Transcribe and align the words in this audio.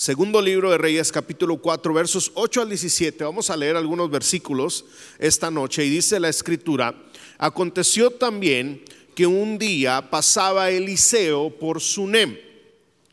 Segundo 0.01 0.41
libro 0.41 0.71
de 0.71 0.79
Reyes, 0.79 1.11
capítulo 1.11 1.57
4, 1.57 1.93
versos 1.93 2.31
8 2.33 2.63
al 2.63 2.69
17. 2.69 3.23
Vamos 3.23 3.51
a 3.51 3.55
leer 3.55 3.75
algunos 3.75 4.09
versículos 4.09 4.83
esta 5.19 5.51
noche. 5.51 5.85
Y 5.85 5.91
dice 5.91 6.19
la 6.19 6.27
escritura, 6.27 6.95
aconteció 7.37 8.09
también 8.09 8.81
que 9.13 9.27
un 9.27 9.59
día 9.59 10.09
pasaba 10.09 10.71
Eliseo 10.71 11.55
por 11.55 11.81
Sunem. 11.81 12.35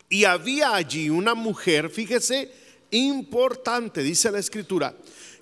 Y 0.09 0.25
había 0.25 0.75
allí 0.75 1.11
una 1.11 1.35
mujer, 1.35 1.91
fíjese, 1.91 2.51
importante, 2.91 4.03
dice 4.03 4.33
la 4.33 4.39
escritura, 4.39 4.97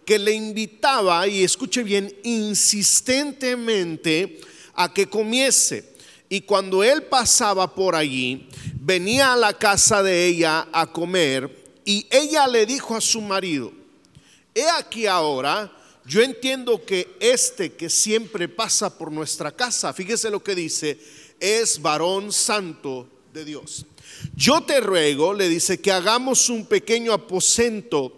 que 0.04 0.18
le 0.18 0.32
invitaba, 0.32 1.28
y 1.28 1.44
escuche 1.44 1.84
bien, 1.84 2.12
insistentemente 2.24 4.40
a 4.74 4.92
que 4.92 5.06
comiese. 5.06 5.94
Y 6.28 6.40
cuando 6.40 6.82
él 6.82 7.04
pasaba 7.04 7.72
por 7.72 7.94
allí, 7.94 8.48
venía 8.80 9.32
a 9.32 9.36
la 9.36 9.52
casa 9.52 10.02
de 10.02 10.26
ella 10.26 10.68
a 10.72 10.90
comer 10.90 11.64
y 11.84 12.06
ella 12.10 12.46
le 12.48 12.66
dijo 12.66 12.96
a 12.96 13.00
su 13.00 13.20
marido, 13.20 13.72
he 14.54 14.68
aquí 14.68 15.06
ahora, 15.06 15.72
yo 16.04 16.22
entiendo 16.22 16.84
que 16.84 17.16
este 17.20 17.74
que 17.74 17.88
siempre 17.88 18.48
pasa 18.48 18.98
por 18.98 19.12
nuestra 19.12 19.52
casa, 19.52 19.92
fíjese 19.92 20.30
lo 20.30 20.42
que 20.42 20.56
dice, 20.56 20.98
es 21.38 21.80
varón 21.80 22.32
santo 22.32 23.08
de 23.32 23.44
Dios. 23.44 23.86
Yo 24.34 24.62
te 24.62 24.80
ruego, 24.80 25.32
le 25.32 25.48
dice, 25.48 25.80
que 25.80 25.92
hagamos 25.92 26.48
un 26.48 26.66
pequeño 26.66 27.12
aposento 27.12 28.12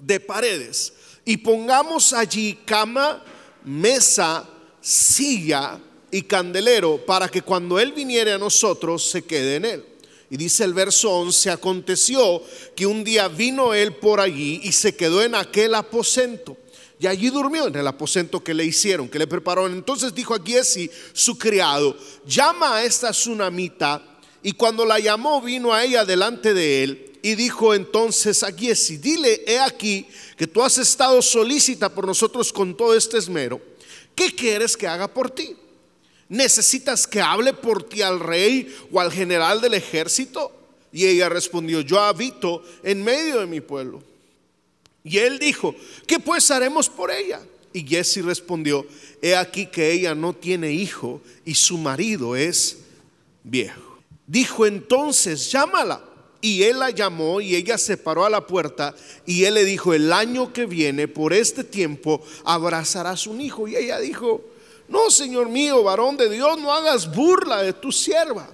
de 0.00 0.20
paredes 0.20 0.92
y 1.24 1.38
pongamos 1.38 2.12
allí 2.12 2.60
cama, 2.64 3.24
mesa, 3.64 4.48
silla 4.80 5.80
y 6.12 6.22
candelero 6.22 6.98
para 7.04 7.28
que 7.28 7.42
cuando 7.42 7.80
Él 7.80 7.90
viniere 7.90 8.32
a 8.32 8.38
nosotros 8.38 9.10
se 9.10 9.22
quede 9.22 9.56
en 9.56 9.64
Él. 9.64 9.84
Y 10.32 10.38
dice 10.38 10.64
el 10.64 10.72
verso 10.72 11.10
11, 11.10 11.50
aconteció 11.50 12.42
que 12.74 12.86
un 12.86 13.04
día 13.04 13.28
vino 13.28 13.74
él 13.74 13.92
por 13.96 14.18
allí 14.18 14.62
y 14.64 14.72
se 14.72 14.96
quedó 14.96 15.22
en 15.22 15.34
aquel 15.34 15.74
aposento. 15.74 16.56
Y 16.98 17.06
allí 17.06 17.28
durmió 17.28 17.66
en 17.66 17.76
el 17.76 17.86
aposento 17.86 18.42
que 18.42 18.54
le 18.54 18.64
hicieron, 18.64 19.10
que 19.10 19.18
le 19.18 19.26
prepararon. 19.26 19.74
Entonces 19.74 20.14
dijo 20.14 20.34
a 20.34 20.42
Giesi, 20.42 20.90
su 21.12 21.36
criado, 21.36 21.94
llama 22.24 22.76
a 22.76 22.82
esta 22.82 23.10
tsunamita. 23.10 24.02
Y 24.42 24.52
cuando 24.52 24.86
la 24.86 24.98
llamó, 24.98 25.42
vino 25.42 25.74
a 25.74 25.84
ella 25.84 26.06
delante 26.06 26.54
de 26.54 26.82
él. 26.82 27.12
Y 27.20 27.34
dijo 27.34 27.74
entonces 27.74 28.42
a 28.42 28.52
Giesi, 28.52 28.96
dile, 28.96 29.44
he 29.46 29.58
aquí 29.58 30.06
que 30.38 30.46
tú 30.46 30.62
has 30.62 30.78
estado 30.78 31.20
solícita 31.20 31.90
por 31.90 32.06
nosotros 32.06 32.50
con 32.54 32.74
todo 32.74 32.94
este 32.96 33.18
esmero. 33.18 33.60
¿Qué 34.14 34.34
quieres 34.34 34.78
que 34.78 34.88
haga 34.88 35.08
por 35.12 35.30
ti? 35.30 35.56
¿Necesitas 36.32 37.06
que 37.06 37.20
hable 37.20 37.52
por 37.52 37.82
ti 37.82 38.00
al 38.00 38.18
rey 38.18 38.74
o 38.90 38.98
al 38.98 39.12
general 39.12 39.60
del 39.60 39.74
ejército? 39.74 40.50
Y 40.90 41.04
ella 41.04 41.28
respondió, 41.28 41.82
yo 41.82 42.00
habito 42.00 42.64
en 42.82 43.04
medio 43.04 43.40
de 43.40 43.46
mi 43.46 43.60
pueblo. 43.60 44.02
Y 45.04 45.18
él 45.18 45.38
dijo, 45.38 45.74
¿qué 46.06 46.18
pues 46.18 46.50
haremos 46.50 46.88
por 46.88 47.10
ella? 47.10 47.42
Y 47.74 47.86
Jesse 47.86 48.24
respondió, 48.24 48.86
he 49.20 49.36
aquí 49.36 49.66
que 49.66 49.92
ella 49.92 50.14
no 50.14 50.32
tiene 50.32 50.72
hijo 50.72 51.20
y 51.44 51.54
su 51.54 51.76
marido 51.76 52.34
es 52.34 52.78
viejo. 53.44 53.98
Dijo 54.26 54.64
entonces, 54.64 55.52
llámala. 55.52 56.02
Y 56.40 56.62
él 56.62 56.78
la 56.78 56.88
llamó 56.88 57.42
y 57.42 57.56
ella 57.56 57.76
se 57.76 57.98
paró 57.98 58.24
a 58.24 58.30
la 58.30 58.46
puerta 58.46 58.96
y 59.26 59.44
él 59.44 59.52
le 59.52 59.66
dijo, 59.66 59.92
el 59.92 60.10
año 60.14 60.50
que 60.54 60.64
viene, 60.64 61.08
por 61.08 61.34
este 61.34 61.62
tiempo, 61.62 62.24
abrazarás 62.42 63.26
un 63.26 63.42
hijo. 63.42 63.68
Y 63.68 63.76
ella 63.76 64.00
dijo, 64.00 64.42
no, 64.88 65.10
Señor 65.10 65.48
mío, 65.48 65.82
varón 65.82 66.16
de 66.16 66.28
Dios, 66.28 66.58
no 66.58 66.72
hagas 66.72 67.14
burla 67.14 67.62
de 67.62 67.72
tu 67.72 67.92
sierva, 67.92 68.48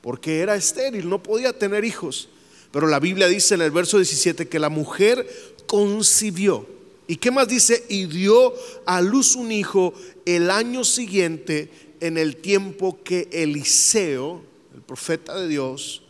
porque 0.00 0.40
era 0.40 0.54
estéril, 0.54 1.08
no 1.08 1.22
podía 1.22 1.52
tener 1.52 1.84
hijos. 1.84 2.28
Pero 2.70 2.86
la 2.86 3.00
Biblia 3.00 3.28
dice 3.28 3.54
en 3.54 3.62
el 3.62 3.70
verso 3.70 3.98
17 3.98 4.48
que 4.48 4.58
la 4.58 4.70
mujer 4.70 5.28
concibió. 5.66 6.66
¿Y 7.06 7.16
qué 7.16 7.30
más 7.30 7.48
dice? 7.48 7.84
Y 7.88 8.06
dio 8.06 8.54
a 8.86 9.00
luz 9.00 9.36
un 9.36 9.52
hijo 9.52 9.92
el 10.24 10.50
año 10.50 10.84
siguiente 10.84 11.70
en 12.00 12.16
el 12.16 12.36
tiempo 12.36 12.98
que 13.04 13.28
Eliseo, 13.30 14.42
el 14.74 14.82
profeta 14.82 15.38
de 15.38 15.48
Dios, 15.48 16.02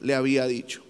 le 0.00 0.14
había 0.14 0.46
dicho. 0.46 0.82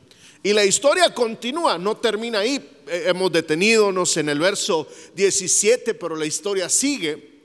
Y 0.42 0.52
la 0.52 0.64
historia 0.64 1.12
continúa, 1.12 1.78
no 1.78 1.96
termina 1.96 2.40
ahí. 2.40 2.56
Eh, 2.86 3.04
hemos 3.06 3.30
detenidonos 3.30 4.16
en 4.16 4.30
el 4.30 4.38
verso 4.38 4.88
17, 5.14 5.94
pero 5.94 6.16
la 6.16 6.26
historia 6.26 6.68
sigue 6.68 7.37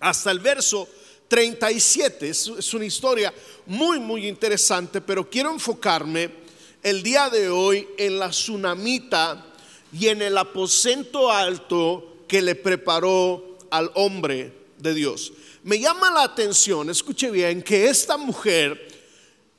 hasta 0.00 0.30
el 0.30 0.40
verso 0.40 0.88
37. 1.28 2.28
Es, 2.28 2.74
una 2.74 2.84
historia 2.84 3.32
muy, 3.66 4.00
muy 4.00 4.26
interesante, 4.26 5.00
pero 5.00 5.28
quiero 5.28 5.52
enfocarme 5.52 6.30
el 6.82 7.02
día 7.02 7.30
de 7.30 7.48
hoy 7.48 7.86
en 7.96 8.18
la 8.18 8.30
tsunamita 8.30 9.46
y 9.92 10.08
en 10.08 10.22
el 10.22 10.36
aposento 10.36 11.30
alto 11.30 12.24
que 12.26 12.42
le 12.42 12.54
preparó 12.54 13.58
al 13.70 13.90
hombre 13.94 14.52
de 14.78 14.94
Dios. 14.94 15.32
Me 15.62 15.78
llama 15.78 16.10
la 16.10 16.22
atención, 16.22 16.88
escuche 16.88 17.30
bien, 17.30 17.62
que 17.62 17.88
esta 17.88 18.16
mujer, 18.16 18.88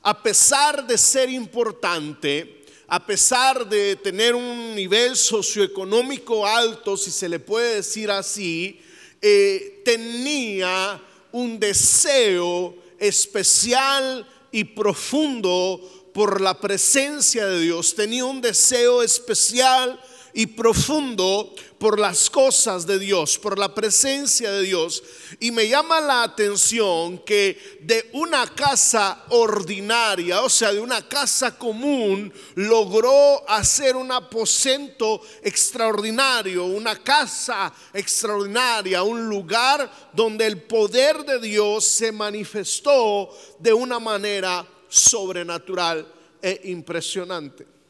a 0.02 0.22
pesar 0.22 0.88
de 0.88 0.98
ser 0.98 1.30
importante, 1.30 2.66
a 2.88 3.06
pesar 3.06 3.70
de 3.70 3.96
tener 3.96 4.36
un 4.36 4.76
nivel 4.76 5.16
socioeconómico 5.16 6.46
alto, 6.46 6.98
si 6.98 7.12
se 7.12 7.30
le 7.30 7.40
puede 7.40 7.76
decir 7.76 8.10
así, 8.10 8.82
eh, 9.22 9.82
tenía 9.86 11.02
un 11.32 11.60
deseo 11.60 12.76
especial 12.98 14.28
y 14.52 14.64
profundo 14.64 15.80
por 16.14 16.42
la 16.42 16.60
presencia 16.60 17.46
de 17.46 17.62
Dios, 17.62 17.96
tenía 17.96 18.26
un 18.26 18.42
deseo 18.42 19.02
especial 19.02 20.00
y 20.34 20.46
profundo 20.46 21.54
por 21.82 22.00
las 22.00 22.30
cosas 22.30 22.86
de 22.86 23.00
Dios, 23.00 23.40
por 23.40 23.58
la 23.58 23.74
presencia 23.74 24.52
de 24.52 24.62
Dios. 24.62 25.04
Y 25.40 25.50
me 25.50 25.68
llama 25.68 26.00
la 26.00 26.22
atención 26.22 27.18
que 27.18 27.80
de 27.82 28.08
una 28.14 28.46
casa 28.46 29.26
ordinaria, 29.30 30.44
o 30.44 30.50
sea, 30.50 30.72
de 30.72 30.80
una 30.80 31.08
casa 31.08 31.58
común, 31.58 32.32
logró 32.54 33.44
hacer 33.50 33.96
un 33.96 34.12
aposento 34.12 35.24
extraordinario, 35.42 36.66
una 36.66 37.02
casa 37.02 37.74
extraordinaria, 37.96 39.02
un 39.02 39.28
lugar 39.28 40.12
donde 40.14 40.46
el 40.46 40.62
poder 40.62 41.26
de 41.26 41.40
Dios 41.40 41.84
se 41.84 42.12
manifestó 42.12 43.36
de 43.58 43.74
una 43.74 43.98
manera 43.98 44.64
sobrenatural 44.88 46.08
e 46.44 46.62
impresionante. 46.66 47.81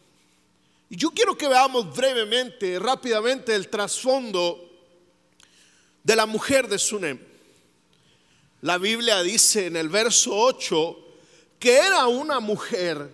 Yo 0.94 1.12
quiero 1.12 1.38
que 1.38 1.48
veamos 1.48 1.96
brevemente, 1.96 2.78
rápidamente, 2.78 3.56
el 3.56 3.70
trasfondo 3.70 4.70
de 6.04 6.16
la 6.18 6.26
mujer 6.26 6.68
de 6.68 6.78
Sunem. 6.78 7.18
La 8.60 8.78
Biblia 8.78 9.24
dice 9.24 9.68
en 9.68 9.78
el 9.78 9.88
verso 9.88 10.36
8 10.36 10.98
que 11.58 11.78
era 11.78 12.08
una 12.08 12.42
mujer 12.42 13.10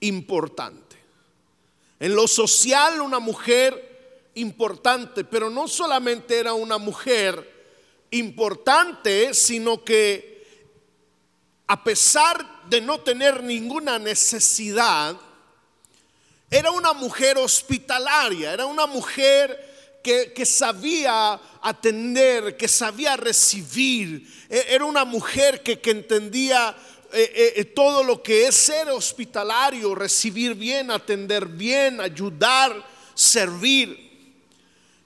importante. 0.00 0.96
En 2.00 2.16
lo 2.16 2.26
social 2.26 3.00
una 3.00 3.20
mujer 3.20 4.30
importante, 4.34 5.22
pero 5.22 5.48
no 5.50 5.68
solamente 5.68 6.36
era 6.36 6.52
una 6.54 6.78
mujer 6.78 7.48
importante, 8.10 9.34
sino 9.34 9.84
que 9.84 10.44
a 11.68 11.84
pesar 11.84 12.64
de 12.68 12.80
no 12.80 12.98
tener 13.02 13.40
ninguna 13.44 14.00
necesidad, 14.00 15.16
Era 16.50 16.70
una 16.70 16.92
mujer 16.92 17.38
hospitalaria, 17.38 18.52
era 18.52 18.66
una 18.66 18.86
mujer 18.86 19.74
que, 20.02 20.44
sabía 20.44 21.40
atender, 21.62 22.56
que 22.56 22.68
sabía 22.68 23.16
recibir, 23.16 24.30
e, 24.50 24.66
era 24.68 24.84
una 24.84 25.04
mujer 25.04 25.62
que, 25.62 25.80
entendía 25.90 26.76
eh, 27.12 27.54
eh, 27.56 27.64
todo 27.64 28.02
lo 28.02 28.22
que 28.22 28.46
es 28.46 28.54
ser 28.54 28.90
hospitalario, 28.90 29.94
recibir 29.94 30.54
bien, 30.54 30.90
atender 30.90 31.46
bien, 31.46 32.00
ayudar, 32.00 32.86
servir 33.14 34.04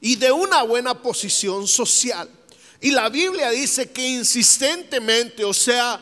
y 0.00 0.16
de 0.16 0.32
una 0.32 0.62
buena 0.62 1.00
posición 1.00 1.66
social. 1.66 2.28
Y 2.80 2.92
la 2.92 3.08
Biblia 3.08 3.50
dice 3.50 3.90
que 3.90 4.06
insistentemente, 4.06 5.44
o 5.44 5.54
sea, 5.54 6.00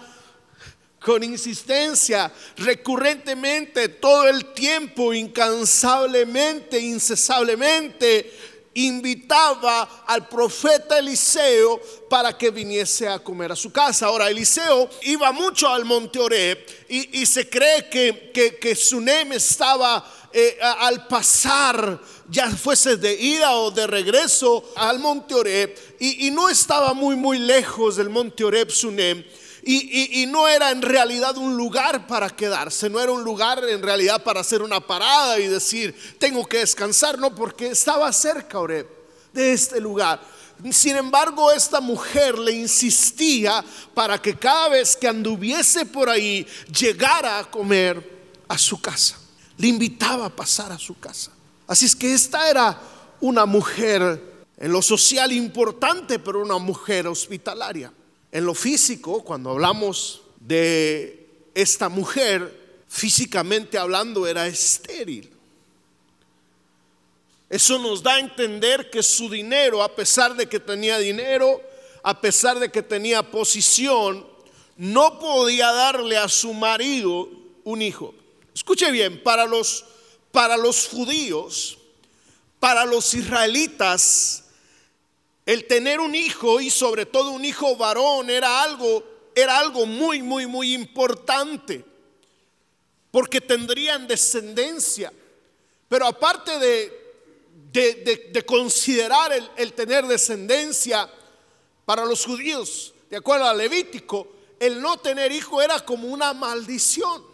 con 1.06 1.22
insistencia, 1.22 2.32
recurrentemente, 2.56 3.88
todo 3.90 4.26
el 4.26 4.46
tiempo, 4.46 5.14
incansablemente, 5.14 6.80
incesablemente, 6.80 8.32
invitaba 8.74 10.04
al 10.04 10.28
profeta 10.28 10.98
Eliseo 10.98 11.80
para 12.10 12.36
que 12.36 12.50
viniese 12.50 13.06
a 13.06 13.20
comer 13.20 13.52
a 13.52 13.56
su 13.56 13.70
casa. 13.70 14.06
Ahora, 14.06 14.28
Eliseo 14.28 14.90
iba 15.02 15.30
mucho 15.30 15.68
al 15.68 15.84
monte 15.84 16.18
Oreb 16.18 16.66
y, 16.88 17.24
se 17.24 17.48
cree 17.48 17.88
que, 17.88 18.32
que, 18.34 18.56
que 18.56 18.74
Sunem 18.74 19.30
estaba 19.30 20.04
eh, 20.32 20.58
al 20.60 21.06
pasar, 21.06 22.00
ya 22.28 22.50
fuese 22.50 22.96
de 22.96 23.14
ida 23.14 23.54
o 23.54 23.70
de 23.70 23.86
regreso 23.86 24.72
al 24.74 24.98
monte 24.98 25.36
Oreb, 25.36 25.72
y, 26.00 26.32
no 26.32 26.48
estaba 26.48 26.94
muy, 26.94 27.14
muy 27.14 27.38
lejos 27.38 27.94
del 27.94 28.10
monte 28.10 28.42
Oreb, 28.42 28.70
Sunem. 28.70 29.24
Y, 29.68 30.26
no 30.28 30.46
era 30.46 30.70
en 30.70 30.80
realidad 30.80 31.36
un 31.36 31.56
lugar 31.56 32.06
para 32.06 32.30
quedarse, 32.30 32.88
no 32.88 33.00
era 33.00 33.10
un 33.10 33.24
lugar 33.24 33.64
en 33.68 33.82
realidad 33.82 34.22
para 34.22 34.38
hacer 34.38 34.62
una 34.62 34.78
parada 34.78 35.40
y 35.40 35.48
decir, 35.48 35.92
tengo 36.20 36.46
que 36.46 36.58
descansar, 36.58 37.18
no, 37.18 37.34
porque 37.34 37.66
estaba 37.66 38.12
cerca 38.12 38.60
Oreb 38.60 38.86
de 39.32 39.52
este 39.52 39.80
lugar. 39.80 40.20
Sin 40.70 40.96
embargo, 40.96 41.50
esta 41.50 41.80
mujer 41.80 42.38
le 42.38 42.52
insistía 42.52 43.64
para 43.92 44.22
que 44.22 44.36
cada 44.36 44.68
vez 44.68 44.94
que 44.94 45.08
anduviese 45.08 45.84
por 45.84 46.08
ahí, 46.08 46.46
llegara 46.72 47.40
a 47.40 47.50
comer 47.50 48.38
a 48.46 48.56
su 48.56 48.80
casa. 48.80 49.18
Le 49.56 49.66
invitaba 49.66 50.26
a 50.26 50.30
pasar 50.30 50.70
a 50.70 50.78
su 50.78 50.96
casa. 51.00 51.32
Así 51.66 51.86
es 51.86 51.96
que 51.96 52.14
esta 52.14 52.48
era 52.48 52.80
una 53.20 53.46
mujer 53.46 54.46
en 54.58 54.70
lo 54.70 54.80
social 54.80 55.32
importante, 55.32 56.20
pero 56.20 56.40
una 56.40 56.58
mujer 56.58 57.08
hospitalaria. 57.08 57.92
En 58.36 58.44
lo 58.44 58.52
físico, 58.52 59.24
cuando 59.24 59.48
hablamos 59.48 60.20
de 60.40 61.26
esta 61.54 61.88
mujer, 61.88 62.82
físicamente 62.86 63.78
hablando, 63.78 64.26
era 64.26 64.46
estéril. 64.46 65.30
Eso 67.48 67.78
nos 67.78 68.02
da 68.02 68.16
a 68.16 68.20
entender 68.20 68.90
que 68.90 69.02
su 69.02 69.30
dinero, 69.30 69.82
a 69.82 69.96
pesar 69.96 70.36
de 70.36 70.46
que 70.46 70.60
tenía 70.60 70.98
dinero, 70.98 71.62
a 72.02 72.20
pesar 72.20 72.58
de 72.58 72.70
que 72.70 72.82
tenía 72.82 73.22
posición, 73.22 74.26
no 74.76 75.18
podía 75.18 75.72
darle 75.72 76.18
a 76.18 76.28
su 76.28 76.52
marido 76.52 77.30
un 77.64 77.80
hijo. 77.80 78.14
Escuche 78.54 78.90
bien, 78.90 79.22
para 79.22 79.46
los, 79.46 79.86
para 80.30 80.58
los 80.58 80.88
judíos, 80.88 81.78
para 82.60 82.84
los 82.84 83.14
israelitas, 83.14 84.44
el 85.46 85.64
tener 85.68 86.00
un 86.00 86.14
hijo 86.16 86.60
y 86.60 86.70
sobre 86.70 87.06
todo 87.06 87.30
un 87.30 87.44
hijo 87.44 87.76
varón 87.76 88.28
era 88.28 88.64
algo, 88.64 89.04
era 89.32 89.56
algo 89.58 89.86
muy, 89.86 90.20
muy, 90.20 90.44
muy 90.44 90.74
importante. 90.74 91.84
Porque 93.12 93.40
tendrían 93.40 94.08
descendencia. 94.08 95.12
Pero 95.88 96.06
aparte 96.06 96.58
de, 96.58 98.28
de, 98.32 98.44
considerar 98.44 99.32
el, 99.32 99.48
el 99.56 99.72
tener 99.72 100.04
descendencia 100.06 101.08
para 101.84 102.04
los 102.04 102.26
judíos, 102.26 102.92
de 103.08 103.16
acuerdo 103.16 103.46
al 103.46 103.58
Levítico, 103.58 104.32
el 104.58 104.82
no 104.82 104.96
tener 104.96 105.30
hijo 105.30 105.62
era 105.62 105.78
como 105.78 106.08
una 106.08 106.34
maldición. 106.34 107.24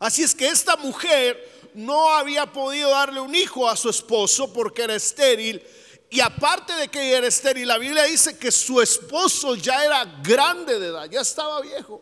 Así 0.00 0.24
es 0.24 0.34
que 0.34 0.48
esta 0.48 0.74
mujer 0.76 1.70
no 1.74 2.10
había 2.10 2.52
podido 2.52 2.90
darle 2.90 3.20
un 3.20 3.34
hijo 3.36 3.68
a 3.68 3.76
su 3.76 3.88
esposo 3.88 4.52
porque 4.52 4.82
era 4.82 4.96
estéril 4.96 5.62
y 6.10 6.20
aparte 6.20 6.72
de 6.74 6.88
que 6.88 7.12
era 7.12 7.26
estéril, 7.26 7.66
la 7.66 7.78
Biblia 7.78 8.04
dice 8.04 8.38
que 8.38 8.52
su 8.52 8.80
esposo 8.80 9.56
ya 9.56 9.84
era 9.84 10.04
grande 10.22 10.78
de 10.78 10.86
edad, 10.88 11.10
ya 11.10 11.20
estaba 11.20 11.60
viejo. 11.60 12.00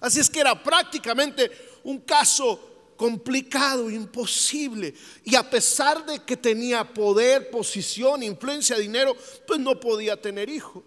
Así 0.00 0.20
es 0.20 0.28
que 0.30 0.40
era 0.40 0.60
prácticamente 0.60 1.50
un 1.84 2.00
caso 2.00 2.68
complicado, 2.96 3.88
imposible. 3.88 4.92
Y 5.24 5.36
a 5.36 5.48
pesar 5.48 6.04
de 6.04 6.18
que 6.24 6.36
tenía 6.36 6.84
poder, 6.84 7.48
posición, 7.48 8.22
influencia, 8.22 8.76
dinero, 8.76 9.16
pues 9.46 9.60
no 9.60 9.78
podía 9.78 10.20
tener 10.20 10.48
hijos. 10.48 10.82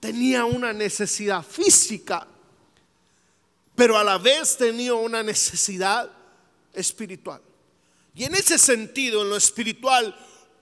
Tenía 0.00 0.44
una 0.44 0.72
necesidad 0.72 1.44
física, 1.44 2.26
pero 3.74 3.98
a 3.98 4.04
la 4.04 4.16
vez 4.16 4.56
tenía 4.56 4.94
una 4.94 5.22
necesidad 5.22 6.10
espiritual. 6.72 7.42
Y 8.14 8.24
en 8.24 8.34
ese 8.34 8.58
sentido, 8.58 9.22
en 9.22 9.30
lo 9.30 9.36
espiritual, 9.36 10.16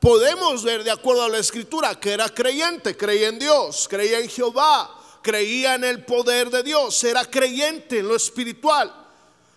podemos 0.06 0.62
ver 0.62 0.84
de 0.84 0.92
acuerdo 0.92 1.24
a 1.24 1.28
la 1.28 1.38
escritura 1.38 1.98
que 1.98 2.12
era 2.12 2.28
creyente, 2.28 2.96
creía 2.96 3.26
en 3.26 3.40
Dios, 3.40 3.88
creía 3.90 4.20
en 4.20 4.28
Jehová, 4.28 4.88
creía 5.20 5.74
en 5.74 5.82
el 5.82 6.04
poder 6.04 6.48
de 6.48 6.62
Dios, 6.62 7.02
era 7.02 7.24
creyente 7.24 7.98
en 7.98 8.06
lo 8.06 8.14
espiritual, 8.14 8.94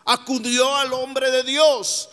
acudió 0.06 0.75
al 0.75 0.92
hombre 0.94 1.30
de 1.30 1.44
Dios, 1.44 2.10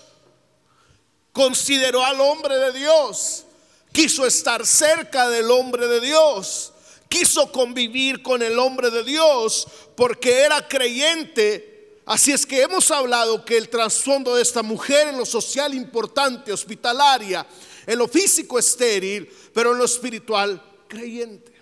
consideró 1.32 2.04
al 2.04 2.20
hombre 2.20 2.58
de 2.58 2.72
Dios, 2.72 3.44
quiso 3.90 4.26
estar 4.26 4.66
cerca 4.66 5.30
del 5.30 5.50
hombre 5.50 5.86
de 5.86 6.02
Dios, 6.02 6.74
quiso 7.08 7.50
convivir 7.50 8.22
con 8.22 8.42
el 8.42 8.58
hombre 8.58 8.90
de 8.90 9.02
Dios 9.02 9.66
porque 9.96 10.40
era 10.40 10.68
creyente. 10.68 12.02
Así 12.04 12.32
es 12.32 12.44
que 12.44 12.60
hemos 12.60 12.90
hablado 12.90 13.46
que 13.46 13.56
el 13.56 13.70
trasfondo 13.70 14.34
de 14.34 14.42
esta 14.42 14.62
mujer 14.62 15.08
en 15.08 15.16
lo 15.16 15.24
social 15.24 15.72
importante, 15.72 16.52
hospitalaria, 16.52 17.46
en 17.86 17.98
lo 17.98 18.08
físico 18.08 18.58
estéril, 18.58 19.30
pero 19.52 19.72
en 19.72 19.78
lo 19.78 19.84
espiritual 19.84 20.62
creyente. 20.88 21.52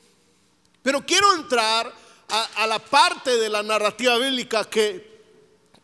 Pero 0.83 1.05
quiero 1.05 1.35
entrar 1.35 1.93
a, 2.29 2.67
la 2.67 2.79
parte 2.79 3.37
de 3.37 3.49
la 3.49 3.63
narrativa 3.63 4.17
bíblica 4.19 4.65
que, 4.65 5.21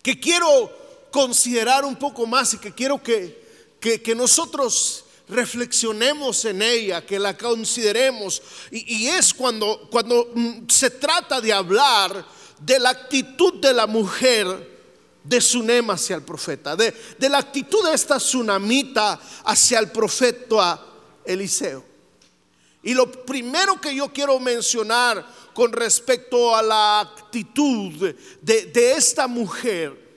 que, 0.03 0.19
quiero 0.19 1.09
considerar 1.11 1.85
un 1.85 1.97
poco 1.97 2.27
más 2.27 2.55
y 2.55 2.59
que 2.59 2.73
quiero 2.73 3.03
que, 3.03 3.41
que, 3.81 4.15
nosotros 4.15 5.05
reflexionemos 5.29 6.45
en 6.45 6.63
ella, 6.63 7.05
que 7.05 7.19
la 7.19 7.37
consideremos. 7.37 8.43
Y, 8.71 9.05
y, 9.05 9.09
es 9.09 9.33
cuando, 9.33 9.89
cuando 9.91 10.31
mm, 10.35 10.69
se 10.69 10.91
trata 10.91 11.41
de 11.41 11.53
hablar 11.53 12.27
de 12.59 12.79
la 12.79 12.91
actitud 12.91 13.55
de 13.55 13.73
la 13.73 13.87
mujer 13.87 14.70
de 15.23 15.41
Sunem 15.41 15.91
hacia 15.91 16.17
el 16.17 16.23
profeta, 16.23 16.77
de, 16.77 16.95
la 17.29 17.39
actitud 17.39 17.85
de 17.85 17.95
esta 17.95 18.19
tsunamita 18.19 19.21
hacia 19.45 19.79
el 19.79 19.91
profeta 19.91 20.81
Eliseo. 21.25 21.85
Y 22.83 22.95
lo 22.95 23.11
primero 23.11 23.81
que 23.81 23.95
yo 23.95 24.11
quiero 24.13 24.41
mencionar 24.41 25.27
con 25.53 25.73
respecto 25.73 26.57
a 26.57 26.63
la 26.63 27.01
actitud 27.01 28.15
de, 28.41 28.67
de 28.67 28.93
esta 28.93 29.27
mujer 29.27 30.09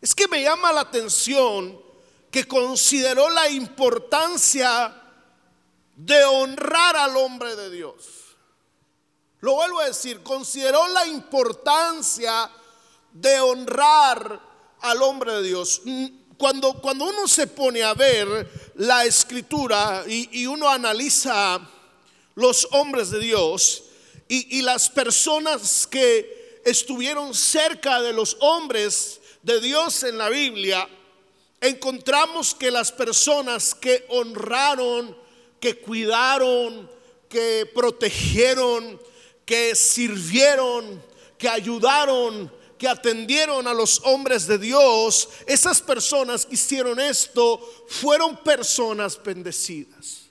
es 0.00 0.14
que 0.14 0.28
me 0.28 0.42
llama 0.42 0.72
la 0.72 0.82
atención 0.82 1.80
que 2.30 2.44
consideró 2.44 3.30
la 3.30 3.48
importancia 3.48 4.94
de 5.96 6.24
honrar 6.24 6.96
al 6.96 7.16
hombre 7.16 7.54
de 7.56 7.70
Dios. 7.70 8.22
Lo 9.40 9.54
vuelvo 9.54 9.80
a 9.80 9.86
decir, 9.86 10.22
consideró 10.22 10.86
la 10.88 11.06
importancia 11.06 12.50
de 13.12 13.40
honrar 13.40 14.40
al 14.80 15.02
hombre 15.02 15.34
de 15.34 15.42
Dios. 15.42 15.82
Mm, 15.84 16.06
cuando, 16.36 16.74
cuando 16.74 17.04
uno 17.04 17.28
se 17.28 17.46
pone 17.46 17.82
a 17.82 17.94
ver 17.94 18.48
la 18.76 19.04
escritura 19.04 20.04
y, 20.08 20.46
uno 20.46 20.68
analiza 20.68 21.60
los 22.34 22.66
hombres 22.72 23.10
de 23.10 23.20
Dios 23.20 23.84
y, 24.28 24.58
y 24.58 24.62
las 24.62 24.88
personas 24.88 25.86
que 25.86 26.60
estuvieron 26.64 27.34
cerca 27.34 28.00
de 28.00 28.12
los 28.12 28.36
hombres 28.40 29.20
de 29.42 29.60
Dios 29.60 30.02
en 30.02 30.18
la 30.18 30.28
Biblia, 30.30 30.88
encontramos 31.60 32.54
que 32.54 32.70
las 32.70 32.90
personas 32.90 33.74
que 33.74 34.04
honraron, 34.08 35.16
que 35.60 35.78
cuidaron, 35.78 36.90
que 37.28 37.70
protegieron, 37.72 39.00
que 39.44 39.74
sirvieron, 39.74 41.02
que 41.38 41.48
ayudaron, 41.48 42.52
que 42.82 42.88
atendieron 42.88 43.68
a 43.68 43.74
los 43.74 44.00
hombres 44.02 44.48
de 44.48 44.58
Dios, 44.58 45.28
esas 45.46 45.80
personas 45.80 46.44
que 46.44 46.56
hicieron 46.56 46.98
esto 46.98 47.60
fueron 47.86 48.36
personas 48.38 49.22
bendecidas. 49.22 50.22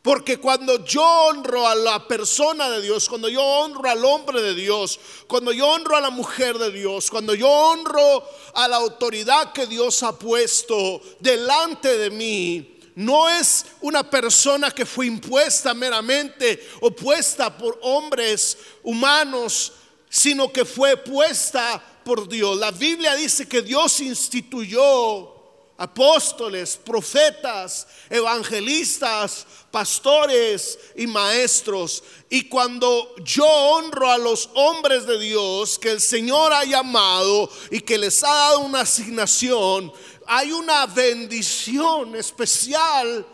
Porque 0.00 0.38
cuando 0.38 0.82
yo 0.86 1.04
honro 1.04 1.68
a 1.68 1.74
la 1.74 2.08
persona 2.08 2.70
de 2.70 2.80
Dios, 2.80 3.10
cuando 3.10 3.28
yo 3.28 3.42
honro 3.44 3.90
al 3.90 4.02
hombre 4.06 4.40
de 4.40 4.54
Dios, 4.54 4.98
cuando 5.26 5.52
yo 5.52 5.68
honro 5.68 5.94
a 5.94 6.00
la 6.00 6.08
mujer 6.08 6.56
de 6.56 6.72
Dios, 6.72 7.10
cuando 7.10 7.34
yo 7.34 7.46
honro 7.46 8.24
a 8.54 8.68
la 8.68 8.76
autoridad 8.76 9.52
que 9.52 9.66
Dios 9.66 10.02
ha 10.02 10.18
puesto 10.18 11.02
delante 11.20 11.98
de 11.98 12.08
mí, 12.08 12.78
no 12.94 13.28
es 13.28 13.66
una 13.82 14.08
persona 14.08 14.70
que 14.70 14.86
fue 14.86 15.08
impuesta 15.08 15.74
meramente 15.74 16.66
o 16.80 16.90
puesta 16.90 17.54
por 17.54 17.78
hombres 17.82 18.56
humanos, 18.82 19.72
sino 20.12 20.52
que 20.52 20.66
fue 20.66 20.98
puesta 20.98 21.82
por 22.04 22.28
Dios. 22.28 22.58
La 22.58 22.70
Biblia 22.70 23.14
dice 23.14 23.48
que 23.48 23.62
Dios 23.62 23.98
instituyó 24.00 25.32
apóstoles, 25.78 26.76
profetas, 26.76 27.86
evangelistas, 28.10 29.46
pastores 29.70 30.78
y 30.96 31.06
maestros. 31.06 32.04
Y 32.28 32.42
cuando 32.50 33.14
yo 33.24 33.46
honro 33.46 34.10
a 34.10 34.18
los 34.18 34.50
hombres 34.52 35.06
de 35.06 35.18
Dios 35.18 35.78
que 35.78 35.92
el 35.92 36.00
Señor 36.02 36.52
ha 36.52 36.64
llamado 36.64 37.50
y 37.70 37.80
que 37.80 37.96
les 37.96 38.22
ha 38.22 38.34
dado 38.34 38.60
una 38.60 38.80
asignación, 38.80 39.90
hay 40.26 40.52
una 40.52 40.84
bendición 40.84 42.14
especial 42.16 43.26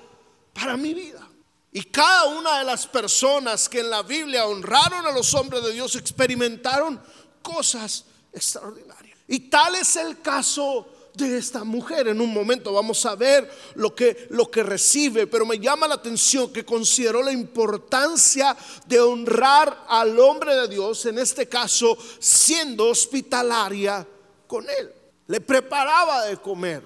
para 0.55 0.77
mi 0.77 0.95
vida. 0.95 1.28
Y 1.73 1.83
cada 1.85 2.27
una 2.27 2.59
de 2.59 2.65
las 2.65 2.87
personas 2.87 3.69
que 3.69 3.81
en 3.81 3.91
la 3.91 4.03
Biblia 4.03 4.47
honraron 4.47 5.05
a 5.07 5.13
los 5.13 5.35
hombres 5.35 5.63
de 5.63 5.73
Dios 5.73 5.97
experimentaron 5.97 7.01
cosas 7.43 8.05
extraordinarias. 8.33 9.19
Y 9.27 9.41
tal 9.51 9.75
es 9.75 9.97
el 9.97 10.21
caso 10.23 10.89
de 11.15 11.37
esta 11.37 11.65
mujer. 11.65 12.09
En 12.09 12.21
un 12.21 12.33
momento 12.33 12.73
vamos 12.73 13.05
a 13.05 13.15
ver 13.15 13.51
lo 13.75 13.95
que, 13.95 14.29
lo 14.31 14.51
que 14.51 14.63
recibe, 14.63 15.27
pero 15.27 15.45
me 15.45 15.59
llama 15.59 15.89
la 15.89 15.97
atención 15.97 16.51
que 16.53 16.65
consideró 16.65 17.23
la 17.23 17.33
importancia 17.33 18.57
de 18.87 19.01
honrar 19.01 19.85
al 19.89 20.19
hombre 20.19 20.55
de 20.55 20.69
Dios, 20.69 21.05
en 21.07 21.19
este 21.19 21.49
caso 21.49 21.99
siendo 22.19 22.87
hospitalaria 22.87 24.07
con 24.47 24.65
él. 24.71 24.93
Le 25.27 25.41
preparaba 25.43 26.25
de 26.25 26.39
comer. 26.39 26.83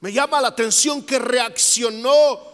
Me 0.00 0.12
llama 0.12 0.40
la 0.40 0.48
atención 0.48 1.02
que 1.02 1.18
reaccionó 1.18 2.49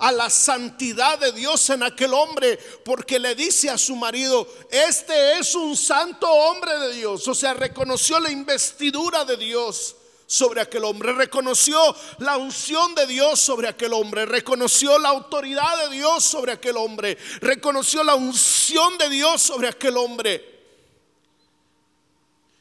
a 0.00 0.10
la 0.10 0.30
santidad 0.30 1.18
de 1.18 1.30
Dios 1.32 1.68
en 1.70 1.82
aquel 1.82 2.12
hombre, 2.14 2.58
porque 2.84 3.18
le 3.18 3.34
dice 3.34 3.68
a 3.68 3.78
su 3.78 3.94
marido, 3.94 4.48
este 4.70 5.38
es 5.38 5.54
un 5.54 5.76
santo 5.76 6.28
hombre 6.28 6.76
de 6.78 6.94
Dios, 6.94 7.28
o 7.28 7.34
sea, 7.34 7.54
reconoció 7.54 8.18
la 8.18 8.30
investidura 8.30 9.24
de 9.24 9.36
Dios 9.36 9.94
sobre 10.26 10.62
aquel 10.62 10.84
hombre, 10.84 11.12
reconoció 11.12 11.78
la 12.18 12.38
unción 12.38 12.94
de 12.94 13.06
Dios 13.06 13.40
sobre 13.40 13.68
aquel 13.68 13.92
hombre, 13.92 14.24
reconoció 14.24 14.98
la 14.98 15.10
autoridad 15.10 15.84
de 15.84 15.96
Dios 15.96 16.24
sobre 16.24 16.52
aquel 16.52 16.78
hombre, 16.78 17.18
reconoció 17.40 18.02
la 18.02 18.14
unción 18.14 18.96
de 18.96 19.10
Dios 19.10 19.42
sobre 19.42 19.68
aquel 19.68 19.98
hombre. 19.98 20.60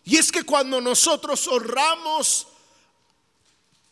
Y 0.03 0.17
es 0.17 0.31
que 0.31 0.43
cuando 0.43 0.81
nosotros 0.81 1.47
honramos 1.47 2.47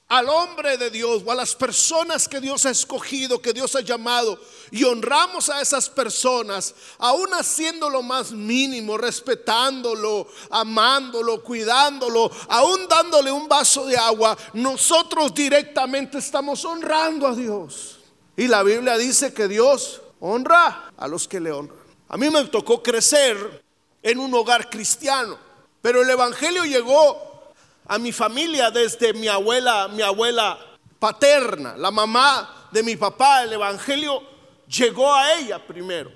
al 0.10 0.30
hombre 0.30 0.78
de 0.78 0.90
Dios 0.90 1.24
o 1.26 1.32
a 1.32 1.36
las 1.36 1.54
personas 1.54 2.30
que 2.30 2.40
Dios 2.40 2.66
ha 2.66 2.70
escogido, 2.70 3.42
que 3.42 3.52
Dios 3.52 3.76
ha 3.76 3.82
llamado, 3.82 4.40
y 4.72 4.86
honramos 4.86 5.50
a 5.50 5.62
esas 5.62 5.90
personas, 5.90 6.74
aún 6.98 7.34
haciendo 7.34 7.90
lo 7.90 8.02
más 8.02 8.32
mínimo, 8.32 8.98
respetándolo, 8.98 10.28
amándolo, 10.50 11.44
cuidándolo, 11.44 12.32
aún 12.48 12.88
dándole 12.88 13.32
un 13.32 13.50
vaso 13.50 13.86
de 13.86 13.98
agua, 13.98 14.38
nosotros 14.54 15.34
directamente 15.34 16.20
estamos 16.20 16.64
honrando 16.64 17.28
a 17.28 17.36
Dios. 17.36 18.00
Y 18.38 18.48
la 18.48 18.64
Biblia 18.64 18.98
dice 18.98 19.34
que 19.34 19.48
Dios 19.48 20.02
honra 20.22 20.94
a 20.96 21.08
los 21.08 21.28
que 21.28 21.42
le 21.42 21.52
honran. 21.52 21.78
A 22.08 22.16
mí 22.16 22.30
me 22.30 22.46
tocó 22.46 22.82
crecer 22.82 23.64
en 24.02 24.20
un 24.20 24.34
hogar 24.34 24.70
cristiano, 24.70 25.38
pero 25.82 26.02
el 26.02 26.10
Evangelio 26.10 26.64
llegó 26.64 27.27
a 27.88 27.98
mi 27.98 28.12
familia 28.12 28.70
desde 28.72 29.14
mi 29.14 29.28
abuela, 29.28 29.88
mi 29.88 30.02
abuela 30.02 30.58
paterna, 31.00 31.76
la 31.78 31.92
mamá 31.92 32.70
de 32.72 32.84
mi 32.84 32.96
papá, 32.96 33.44
el 33.44 33.54
Evangelio 33.54 34.22
llegó 34.68 35.14
a 35.14 35.34
ella 35.34 35.66
primero. 35.66 36.12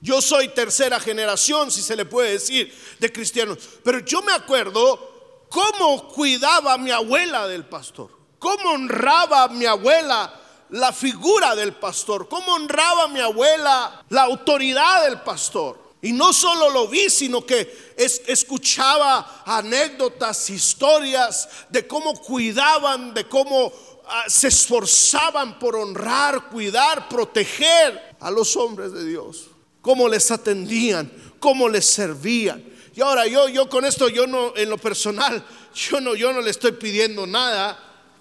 Yo 0.00 0.22
soy 0.22 0.48
tercera 0.48 1.00
generación, 1.00 1.70
si 1.70 1.82
se 1.82 1.96
le 1.96 2.04
puede 2.04 2.32
decir, 2.32 2.72
de 3.00 3.12
cristianos. 3.12 3.58
Pero 3.82 3.98
yo 4.00 4.22
me 4.22 4.32
acuerdo 4.32 5.46
cómo 5.48 6.08
cuidaba 6.08 6.78
mi 6.78 6.92
abuela 6.92 7.48
del 7.48 7.64
pastor, 7.64 8.10
cómo 8.38 8.70
honraba 8.70 9.48
mi 9.48 9.66
abuela 9.66 10.32
la 10.70 10.92
figura 10.92 11.56
del 11.56 11.74
pastor, 11.74 12.28
cómo 12.28 12.54
honraba 12.54 13.08
mi 13.08 13.20
abuela 13.20 14.04
la 14.10 14.22
autoridad 14.22 15.04
del 15.04 15.20
pastor. 15.22 15.87
Y 16.00 16.12
no 16.12 16.32
solo 16.32 16.70
lo 16.70 16.86
vi, 16.86 17.10
sino 17.10 17.44
que 17.44 17.94
escuchaba 17.96 19.42
anécdotas, 19.44 20.48
historias 20.48 21.48
de 21.70 21.86
cómo 21.86 22.14
cuidaban, 22.14 23.12
de 23.14 23.26
cómo 23.26 23.72
ah, 24.06 24.24
se 24.28 24.48
esforzaban 24.48 25.58
por 25.58 25.74
honrar, 25.74 26.50
cuidar, 26.50 27.08
proteger 27.08 28.16
a 28.20 28.30
los 28.30 28.56
hombres 28.56 28.92
de 28.92 29.04
Dios. 29.04 29.48
Cómo 29.82 30.08
les 30.08 30.30
atendían, 30.30 31.10
cómo 31.40 31.68
les 31.68 31.86
servían. 31.86 32.64
Y 32.94 33.00
ahora 33.00 33.26
yo, 33.26 33.48
yo 33.48 33.68
con 33.68 33.84
esto, 33.84 34.08
yo 34.08 34.26
no, 34.26 34.52
en 34.56 34.70
lo 34.70 34.78
personal, 34.78 35.44
yo 35.74 36.00
no, 36.00 36.14
yo 36.14 36.32
no 36.32 36.40
le 36.40 36.50
estoy 36.50 36.72
pidiendo 36.72 37.26
nada. 37.26 37.76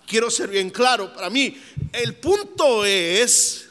Quiero 0.07 0.31
ser 0.31 0.50
bien 0.50 0.72
claro. 0.72 1.13
Para 1.13 1.29
mí, 1.29 1.55
el 1.93 2.15
punto 2.15 2.86
es 2.86 3.66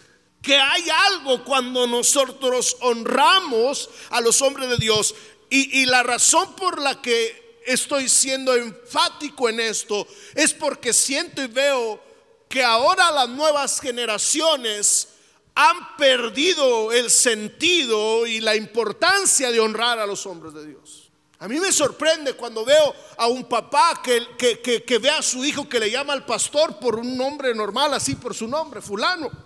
que 0.46 0.56
hay 0.56 0.84
algo 1.08 1.42
cuando 1.42 1.88
nosotros 1.88 2.76
honramos 2.78 3.90
a 4.10 4.20
los 4.20 4.40
hombres 4.42 4.68
de 4.68 4.76
Dios. 4.76 5.12
Y, 5.50 5.86
la 5.86 6.04
razón 6.04 6.54
por 6.54 6.80
la 6.80 7.02
que 7.02 7.62
estoy 7.66 8.08
siendo 8.08 8.54
enfático 8.54 9.48
en 9.48 9.58
esto 9.58 10.06
es 10.36 10.54
porque 10.54 10.92
siento 10.92 11.42
y 11.42 11.48
veo 11.48 12.00
que 12.48 12.62
ahora 12.62 13.10
las 13.10 13.28
nuevas 13.28 13.80
generaciones 13.80 15.08
han 15.56 15.96
perdido 15.96 16.92
el 16.92 17.10
sentido 17.10 18.24
y 18.24 18.38
la 18.38 18.54
importancia 18.54 19.50
de 19.50 19.58
honrar 19.58 19.98
a 19.98 20.06
los 20.06 20.26
hombres 20.26 20.54
de 20.54 20.64
Dios. 20.64 21.10
A 21.40 21.48
mí 21.48 21.58
me 21.58 21.72
sorprende 21.72 22.34
cuando 22.34 22.64
veo 22.64 22.94
a 23.16 23.26
un 23.26 23.48
papá 23.48 24.00
que, 24.00 24.28
que, 24.38 24.84
que, 24.84 24.98
ve 24.98 25.10
a 25.10 25.22
su 25.22 25.44
hijo 25.44 25.68
que 25.68 25.80
le 25.80 25.90
llama 25.90 26.12
al 26.12 26.24
pastor 26.24 26.78
por 26.78 27.00
un 27.00 27.16
nombre 27.16 27.52
normal, 27.52 27.94
así 27.94 28.14
por 28.14 28.32
su 28.32 28.46
nombre, 28.46 28.80
fulano. 28.80 29.45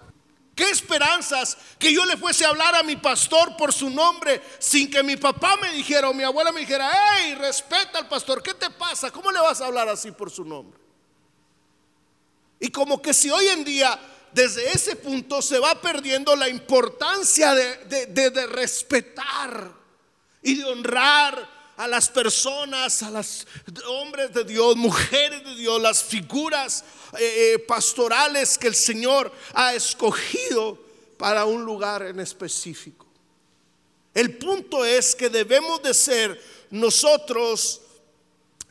¿Qué 0.60 0.68
esperanzas 0.68 1.56
que 1.78 1.90
yo 1.90 2.04
le 2.04 2.18
fuese 2.18 2.44
a 2.44 2.50
hablar 2.50 2.74
a 2.74 2.82
mi 2.82 2.96
pastor 2.96 3.56
por 3.56 3.72
su 3.72 3.88
nombre 3.88 4.42
sin 4.58 4.90
que 4.90 5.02
mi 5.02 5.16
papá 5.16 5.56
me 5.56 5.72
dijera 5.72 6.10
o 6.10 6.12
mi 6.12 6.22
abuela 6.22 6.52
me 6.52 6.60
dijera, 6.60 6.92
hey, 6.92 7.34
respeta 7.34 8.00
al 8.00 8.08
pastor, 8.08 8.42
¿qué 8.42 8.52
te 8.52 8.68
pasa? 8.68 9.10
¿Cómo 9.10 9.32
le 9.32 9.40
vas 9.40 9.62
a 9.62 9.64
hablar 9.64 9.88
así 9.88 10.12
por 10.12 10.30
su 10.30 10.44
nombre? 10.44 10.78
Y 12.58 12.68
como 12.68 13.00
que 13.00 13.14
si 13.14 13.30
hoy 13.30 13.46
en 13.46 13.64
día 13.64 13.98
desde 14.32 14.70
ese 14.70 14.96
punto 14.96 15.40
se 15.40 15.58
va 15.58 15.80
perdiendo 15.80 16.36
la 16.36 16.50
importancia 16.50 17.54
de, 17.54 18.06
de 18.08 18.46
respetar 18.46 19.72
y 20.42 20.56
de 20.56 20.64
honrar 20.66 21.59
a 21.80 21.88
las 21.88 22.10
personas, 22.10 23.02
a 23.02 23.10
los 23.10 23.46
hombres 23.88 24.34
de 24.34 24.44
Dios, 24.44 24.76
mujeres 24.76 25.42
de 25.42 25.54
Dios, 25.54 25.80
las 25.80 26.04
figuras 26.04 26.84
eh, 27.18 27.54
eh, 27.54 27.58
pastorales 27.60 28.58
que 28.58 28.66
el 28.66 28.74
Señor 28.74 29.32
ha 29.54 29.72
escogido 29.72 30.78
para 31.16 31.46
un 31.46 31.64
lugar 31.64 32.02
en 32.02 32.20
específico. 32.20 33.06
El 34.12 34.36
punto 34.36 34.84
es 34.84 35.14
que 35.14 35.30
debemos 35.30 35.82
de 35.82 35.94
ser 35.94 36.38
nosotros 36.68 37.80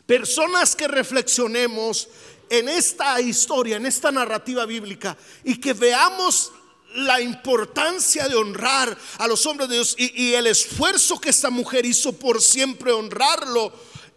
personas 0.06 0.75
que 0.75 0.88
reflexionemos 0.88 2.10
en 2.48 2.70
esta 2.70 3.20
historia, 3.20 3.78
en 3.78 3.88
esta 3.88 4.12
narrativa 4.12 4.68
bíblica 4.68 5.18
y 5.44 5.60
que 5.60 5.74
veamos 5.74 6.51
la 6.96 7.22
importancia 7.22 8.27
de 8.27 8.36
honrar 8.36 8.98
a 9.17 9.27
los 9.27 9.46
hombres 9.46 9.69
de 9.69 9.75
Dios 9.75 9.96
y, 9.98 10.34
el 10.34 10.48
esfuerzo 10.48 11.19
que 11.19 11.29
esta 11.29 11.50
mujer 11.50 11.86
hizo 11.86 12.13
por 12.13 12.41
siempre 12.41 12.91
honrarlo 12.91 13.72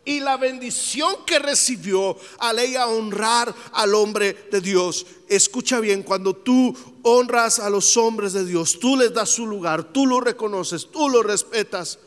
y 0.04 0.20
la 0.20 0.36
bendición 0.36 1.14
que 1.26 1.38
recibió 1.38 2.16
al 2.38 2.58
ella 2.58 2.86
honrar 2.88 3.54
al 3.72 3.94
hombre 3.94 4.48
de 4.50 4.60
Dios. 4.60 5.06
Escucha 5.28 5.80
bien, 5.80 6.02
cuando 6.02 6.34
tú 6.34 6.76
honras 7.02 7.60
a 7.60 7.70
los 7.70 7.96
hombres 7.96 8.32
de 8.32 8.44
Dios, 8.44 8.78
tú 8.80 8.96
les 8.96 9.12
das 9.12 9.30
su 9.30 9.46
lugar, 9.46 9.84
tú 9.84 10.06
lo 10.06 10.20
reconoces, 10.20 10.88
tú 10.90 11.08
lo 11.08 11.22
respetas, 11.22 11.98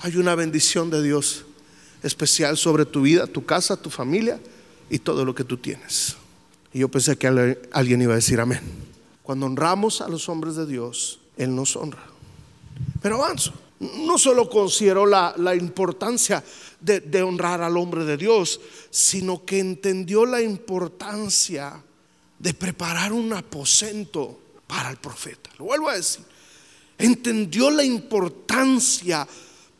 hay 0.00 0.16
una 0.16 0.34
bendición 0.34 0.90
de 0.90 1.02
Dios 1.02 1.44
especial 2.02 2.56
sobre 2.56 2.84
tu 2.86 3.02
vida, 3.02 3.26
tu 3.28 3.44
casa, 3.44 3.76
tu 3.76 3.88
familia 3.88 4.40
y 4.90 4.98
todo 4.98 5.24
lo 5.24 5.34
que 5.34 5.44
tú 5.44 5.58
tienes. 5.58 6.16
Y 6.72 6.80
yo 6.80 6.88
pensé 6.88 7.16
que 7.16 7.28
alguien 7.72 8.02
iba 8.02 8.14
a 8.14 8.16
decir 8.16 8.40
amén. 8.40 8.91
Cuando 9.22 9.46
honramos 9.46 10.00
a 10.00 10.08
los 10.08 10.28
hombres 10.28 10.56
de 10.56 10.66
Dios, 10.66 11.20
Él 11.36 11.54
nos 11.54 11.76
honra. 11.76 12.04
Pero 13.00 13.16
avanzo. 13.16 13.52
No 13.80 14.16
solo 14.16 14.48
consideró 14.48 15.06
la, 15.06 15.56
importancia 15.56 16.44
de, 16.80 17.00
de 17.00 17.22
honrar 17.22 17.62
al 17.62 17.76
hombre 17.76 18.04
de 18.04 18.16
Dios, 18.16 18.60
sino 18.90 19.44
que 19.44 19.58
entendió 19.58 20.24
la 20.24 20.40
importancia 20.40 21.82
de 22.38 22.54
preparar 22.54 23.12
un 23.12 23.32
aposento 23.32 24.38
para 24.66 24.90
el 24.90 24.96
profeta. 24.96 25.50
Lo 25.58 25.66
vuelvo 25.66 25.88
a 25.88 25.96
decir. 25.96 26.24
Entendió 26.98 27.70
la 27.70 27.84
importancia 27.84 29.26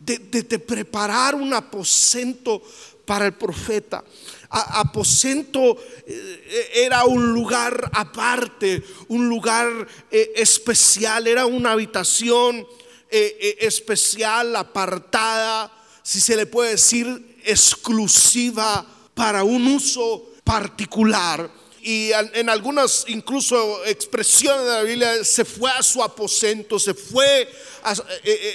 de, 0.04 0.58
preparar 0.58 1.34
un 1.34 1.54
aposento 1.54 2.62
para 3.04 3.26
el 3.26 3.32
profeta. 3.32 4.04
Aposento 4.52 5.76
eh, 6.06 6.70
era 6.74 7.04
un 7.04 7.32
lugar 7.32 7.90
aparte, 7.92 8.82
un 9.08 9.28
lugar 9.28 9.68
eh, 10.10 10.32
especial, 10.36 11.26
era 11.26 11.46
una 11.46 11.72
habitación 11.72 12.66
eh, 13.10 13.56
especial, 13.60 14.54
apartada, 14.56 15.72
si 16.02 16.20
se 16.20 16.36
le 16.36 16.46
puede 16.46 16.72
decir, 16.72 17.38
exclusiva 17.44 18.86
para 19.14 19.42
un 19.42 19.66
uso 19.68 20.30
particular. 20.44 21.50
Y 21.84 22.12
en 22.12 22.48
algunas 22.48 23.06
incluso 23.08 23.84
expresiones 23.84 24.64
de 24.64 24.70
la 24.70 24.82
Biblia 24.84 25.24
se 25.24 25.44
fue 25.44 25.68
a 25.68 25.82
su 25.82 26.00
aposento, 26.00 26.78
se 26.78 26.94
fue, 26.94 27.48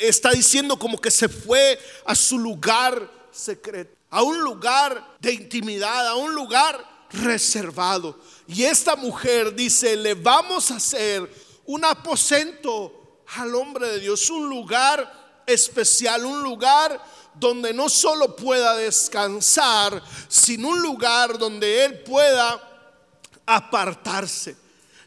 está 0.01 0.31
diciendo 0.31 0.79
como 0.79 0.97
que 0.97 1.11
se 1.11 1.27
fue 1.27 1.77
a 2.05 2.15
su 2.15 2.39
lugar 2.39 3.11
secreto, 3.29 3.96
a 4.09 4.23
un 4.23 4.39
lugar 4.39 5.15
de 5.19 5.33
intimidad, 5.33 6.07
a 6.07 6.15
un 6.15 6.33
lugar 6.33 7.07
reservado. 7.11 8.19
Y 8.47 8.63
esta 8.63 8.95
mujer 8.95 9.53
dice, 9.55 9.95
le 9.95 10.13
vamos 10.13 10.71
a 10.71 10.77
hacer 10.77 11.29
un 11.65 11.83
aposento 11.83 13.23
al 13.35 13.53
hombre 13.55 13.89
de 13.89 13.99
Dios, 13.99 14.29
un 14.29 14.47
lugar 14.49 15.43
especial, 15.45 16.25
un 16.25 16.41
lugar 16.41 17.01
donde 17.33 17.73
no 17.73 17.89
solo 17.89 18.35
pueda 18.35 18.75
descansar, 18.75 20.01
sino 20.27 20.69
un 20.69 20.81
lugar 20.81 21.37
donde 21.37 21.85
él 21.85 21.99
pueda 22.03 22.61
apartarse. 23.45 24.55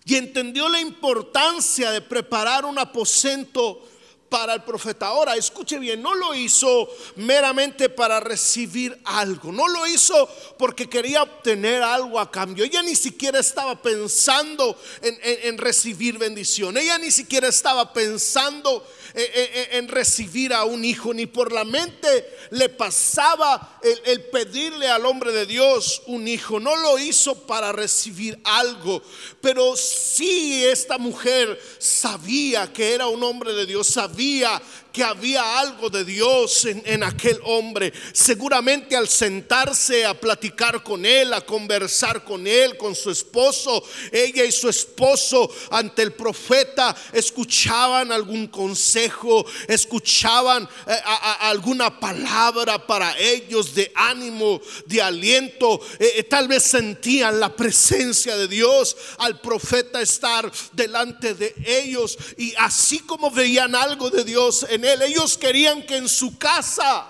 Y 0.05 0.17
entendió 0.17 0.69
la 0.69 0.81
importancia 0.81 1.91
de 1.91 2.01
preparar 2.01 2.65
un 2.65 2.79
aposento 2.79 3.87
para 4.31 4.55
el 4.55 4.63
profeta. 4.63 5.09
Ahora, 5.09 5.37
escuche 5.37 5.79
bien, 5.79 6.01
no 6.01 6.15
lo 6.15 6.35
hizo 6.35 6.89
meramente 7.17 7.91
para 7.91 8.21
recibir 8.21 8.99
algo, 9.05 9.51
no 9.53 9.69
lo 9.69 9.87
hizo 9.87 10.29
porque 10.57 10.89
quería 10.89 11.23
obtener 11.25 11.83
algo 11.83 12.19
a 12.19 12.31
cambio. 12.31 12.65
Ella 12.65 12.81
ni 12.83 12.95
siquiera 12.95 13.41
estaba 13.41 13.83
pensando 13.83 14.79
en, 15.03 15.59
recibir 15.59 16.17
bendición, 16.17 16.77
ella 16.77 16.97
ni 16.97 17.11
siquiera 17.11 17.49
estaba 17.49 17.93
pensando 17.93 18.87
en, 19.15 19.89
recibir 19.89 20.53
a 20.53 20.65
un 20.65 20.85
hijo, 20.85 21.13
ni 21.13 21.27
por 21.27 21.53
la 21.53 21.65
mente 21.65 22.29
le 22.51 22.69
pasaba 22.69 23.79
el, 23.83 24.01
el 24.05 24.25
pedirle 24.25 24.89
al 24.89 25.07
hombre 25.07 25.33
de 25.33 25.47
Dios 25.47 26.03
un 26.07 26.29
hijo. 26.29 26.61
No 26.61 26.77
lo 26.77 26.99
hizo 26.99 27.47
para 27.47 27.73
recibir 27.73 28.41
algo, 28.45 29.03
pero 29.41 29.77
sí 29.77 30.65
esta 30.65 30.99
mujer 30.99 31.61
sabía 31.79 32.73
que 32.73 32.95
era 32.95 33.07
un 33.09 33.23
hombre 33.23 33.53
de 33.53 33.67
Dios, 33.67 33.87
sabía 33.87 34.61
que 34.93 35.05
había 35.05 35.59
algo 35.59 35.91
de 35.91 36.05
Dios 36.05 36.65
en, 36.65 37.03
aquel 37.03 37.39
hombre. 37.45 37.93
Seguramente 38.13 38.97
al 38.97 39.09
sentarse 39.09 40.05
a 40.05 40.15
platicar 40.15 40.83
con 40.83 41.07
él, 41.07 41.33
a 41.33 41.41
conversar 41.41 42.25
con 42.25 42.47
él, 42.47 42.77
con 42.77 42.95
su 42.95 43.11
esposo, 43.11 43.83
ella 44.13 44.45
y 44.45 44.53
su 44.53 44.69
esposo 44.69 45.51
ante 45.71 46.03
el 46.03 46.13
profeta 46.13 46.95
escuchaban 47.13 48.13
algún 48.13 48.49
consejo, 48.49 49.45
escuchaban 49.69 50.69
eh, 50.87 50.93
alguna 51.41 51.99
palabra 51.99 52.87
para 52.87 53.19
ellos 53.19 53.75
de 53.75 53.93
ánimo, 53.95 54.61
de 54.87 55.03
aliento. 55.03 55.81
Eh, 55.99 56.13
eh, 56.17 56.23
tal 56.25 56.49
vez 56.49 56.65
sentían 56.65 57.41
la 57.41 57.55
presencia 57.55 58.37
de 58.37 58.49
Dios 58.49 58.97
al 59.19 59.41
profeta 59.41 60.01
estar 60.01 60.51
delante 60.73 61.35
de 61.35 61.55
ellos 61.67 62.19
y 62.37 62.55
así 62.57 63.01
como 63.01 63.31
veían 63.31 63.75
algo 63.75 64.11
de 64.11 64.25
Dios 64.25 64.67
él. 64.85 65.03
Ellos 65.03 65.37
querían 65.37 65.83
que 65.83 65.97
en 65.97 66.09
su 66.09 66.39
casa 66.39 67.07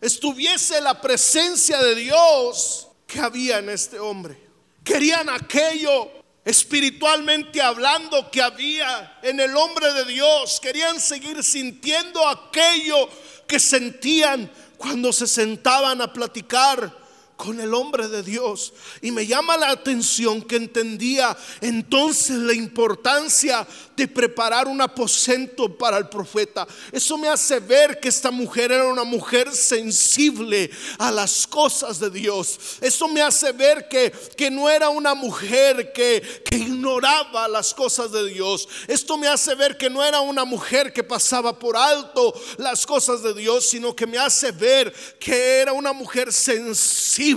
estuviese 0.00 0.80
la 0.80 1.00
presencia 1.00 1.78
de 1.78 1.94
Dios 1.94 2.88
que 3.06 3.20
había 3.20 3.58
en 3.58 3.70
este 3.70 3.98
hombre. 3.98 4.38
Querían 4.84 5.28
aquello 5.28 6.10
espiritualmente 6.44 7.60
hablando 7.60 8.30
que 8.30 8.42
había 8.42 9.18
en 9.22 9.40
el 9.40 9.56
hombre 9.56 9.92
de 9.92 10.04
Dios. 10.04 10.58
Querían 10.60 11.00
seguir 11.00 11.42
sintiendo 11.44 12.26
aquello 12.26 13.08
que 13.46 13.60
sentían 13.60 14.50
cuando 14.76 15.12
se 15.12 15.26
sentaban 15.26 16.00
a 16.00 16.12
platicar 16.12 16.99
con 17.40 17.58
el 17.58 17.72
hombre 17.72 18.06
de 18.06 18.22
Dios. 18.22 18.74
Y 19.00 19.10
me 19.10 19.26
llama 19.26 19.56
la 19.56 19.70
atención 19.70 20.42
que 20.42 20.56
entendía 20.56 21.34
entonces 21.62 22.36
la 22.36 22.52
importancia 22.52 23.66
de 23.96 24.06
preparar 24.06 24.68
un 24.68 24.80
aposento 24.82 25.74
para 25.76 25.96
el 25.96 26.08
profeta. 26.10 26.68
Eso 26.92 27.16
me 27.16 27.28
hace 27.28 27.58
ver 27.58 27.98
que 27.98 28.10
esta 28.10 28.30
mujer 28.30 28.72
era 28.72 28.84
una 28.84 29.04
mujer 29.04 29.52
sensible 29.54 30.70
a 30.98 31.10
las 31.10 31.46
cosas 31.46 31.98
de 31.98 32.10
Dios. 32.10 32.58
Eso 32.82 33.08
me 33.08 33.22
hace 33.22 33.52
ver 33.52 33.88
que, 33.88 34.12
que 34.36 34.50
no 34.50 34.68
era 34.68 34.90
una 34.90 35.14
mujer 35.14 35.94
que, 35.94 36.42
que 36.44 36.58
ignoraba 36.58 37.48
las 37.48 37.72
cosas 37.72 38.12
de 38.12 38.28
Dios. 38.28 38.68
Esto 38.86 39.16
me 39.16 39.28
hace 39.28 39.54
ver 39.54 39.78
que 39.78 39.88
no 39.88 40.04
era 40.04 40.20
una 40.20 40.44
mujer 40.44 40.92
que 40.92 41.04
pasaba 41.04 41.58
por 41.58 41.74
alto 41.74 42.38
las 42.58 42.84
cosas 42.84 43.22
de 43.22 43.32
Dios, 43.32 43.66
sino 43.66 43.96
que 43.96 44.06
me 44.06 44.18
hace 44.18 44.52
ver 44.52 44.92
que 45.18 45.60
era 45.60 45.72
una 45.72 45.94
mujer 45.94 46.30
sensible 46.34 47.29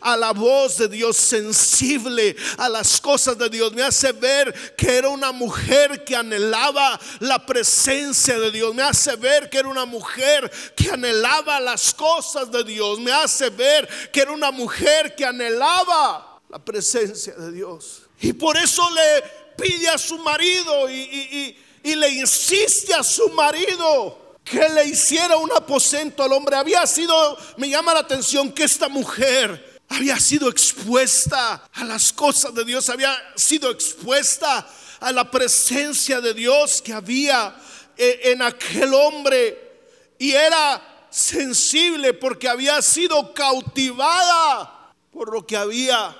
a 0.00 0.16
la 0.16 0.32
voz 0.32 0.78
de 0.78 0.88
Dios, 0.88 1.16
sensible 1.16 2.36
a 2.58 2.68
las 2.68 3.00
cosas 3.00 3.36
de 3.38 3.48
Dios. 3.48 3.72
Me 3.72 3.82
hace 3.82 4.12
ver 4.12 4.74
que 4.76 4.96
era 4.96 5.08
una 5.08 5.32
mujer 5.32 6.04
que 6.04 6.16
anhelaba 6.16 6.98
la 7.20 7.44
presencia 7.44 8.38
de 8.38 8.50
Dios. 8.50 8.74
Me 8.74 8.82
hace 8.82 9.16
ver 9.16 9.48
que 9.48 9.58
era 9.58 9.68
una 9.68 9.84
mujer 9.84 10.50
que 10.76 10.90
anhelaba 10.90 11.60
las 11.60 11.94
cosas 11.94 12.50
de 12.50 12.64
Dios. 12.64 12.98
Me 13.00 13.12
hace 13.12 13.50
ver 13.50 13.88
que 14.12 14.20
era 14.20 14.32
una 14.32 14.50
mujer 14.50 15.14
que 15.14 15.24
anhelaba 15.24 16.40
la 16.48 16.58
presencia 16.58 17.34
de 17.34 17.52
Dios. 17.52 18.02
Y 18.20 18.32
por 18.32 18.56
eso 18.56 18.82
le 18.90 19.24
pide 19.56 19.88
a 19.88 19.98
su 19.98 20.18
marido 20.18 20.90
y, 20.90 21.56
y 21.82 21.94
le 21.94 22.08
insiste 22.08 22.92
a 22.94 23.02
su 23.02 23.28
marido 23.30 24.19
que 24.44 24.68
le 24.68 24.86
hiciera 24.86 25.36
un 25.36 25.50
aposento 25.52 26.22
al 26.22 26.32
hombre. 26.32 26.56
Había 26.56 26.86
sido, 26.86 27.36
me 27.56 27.68
llama 27.68 27.94
la 27.94 28.00
atención 28.00 28.52
que 28.52 28.64
esta 28.64 28.88
mujer 28.88 29.80
había 29.88 30.18
sido 30.18 30.48
expuesta 30.48 31.68
a 31.72 31.84
las 31.84 32.12
cosas 32.12 32.54
de 32.54 32.64
Dios, 32.64 32.88
había 32.88 33.16
sido 33.34 33.70
expuesta 33.70 34.66
a 35.00 35.12
la 35.12 35.30
presencia 35.30 36.20
de 36.20 36.34
Dios 36.34 36.80
que 36.80 36.92
había 36.92 37.56
eh, 37.96 38.20
en 38.24 38.42
aquel 38.42 38.94
hombre 38.94 39.70
y 40.18 40.32
era 40.32 41.06
sensible 41.10 42.14
porque 42.14 42.48
había 42.48 42.80
sido 42.82 43.34
cautivada 43.34 44.92
por 45.10 45.32
lo 45.32 45.44
que 45.44 45.56
había 45.56 46.16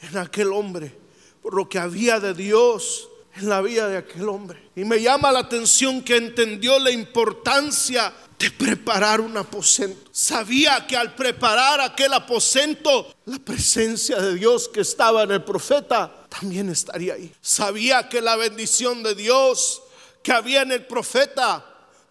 en 0.00 0.18
aquel 0.18 0.52
hombre, 0.52 0.94
por 1.42 1.54
lo 1.54 1.68
que 1.68 1.78
había 1.78 2.20
de 2.20 2.34
Dios 2.34 3.08
en 3.36 3.48
la 3.48 3.60
vida 3.60 3.88
de 3.88 3.96
aquel 3.96 4.28
hombre. 4.28 4.70
Y 4.76 4.84
me 4.84 5.00
llama 5.00 5.32
la 5.32 5.40
atención 5.40 6.02
que 6.02 6.16
entendió 6.16 6.78
la 6.78 6.90
importancia 6.90 8.12
de 8.38 8.50
preparar 8.50 9.20
un 9.20 9.36
aposento. 9.36 10.10
Sabía 10.12 10.86
que 10.86 10.96
al 10.96 11.14
preparar 11.14 11.80
aquel 11.80 12.12
aposento, 12.12 13.14
la 13.26 13.38
presencia 13.38 14.20
de 14.20 14.34
Dios 14.34 14.68
que 14.68 14.80
estaba 14.80 15.22
en 15.22 15.32
el 15.32 15.44
profeta 15.44 16.26
también 16.28 16.68
estaría 16.68 17.14
ahí. 17.14 17.32
Sabía 17.40 18.08
que 18.08 18.20
la 18.20 18.36
bendición 18.36 19.02
de 19.02 19.14
Dios 19.14 19.82
que 20.22 20.32
había 20.32 20.62
en 20.62 20.72
el 20.72 20.86
profeta 20.86 21.64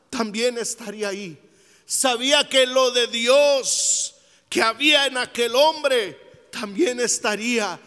también 0.09 0.57
estaría 0.57 1.09
ahí. 1.09 1.37
Sabía 1.85 2.47
que 2.47 2.65
lo 2.65 2.91
de 2.91 3.07
Dios 3.07 4.15
que 4.49 4.61
había 4.61 5.07
en 5.07 5.17
aquel 5.17 5.55
hombre 5.55 6.19
también 6.51 6.99
estaría. 6.99 7.79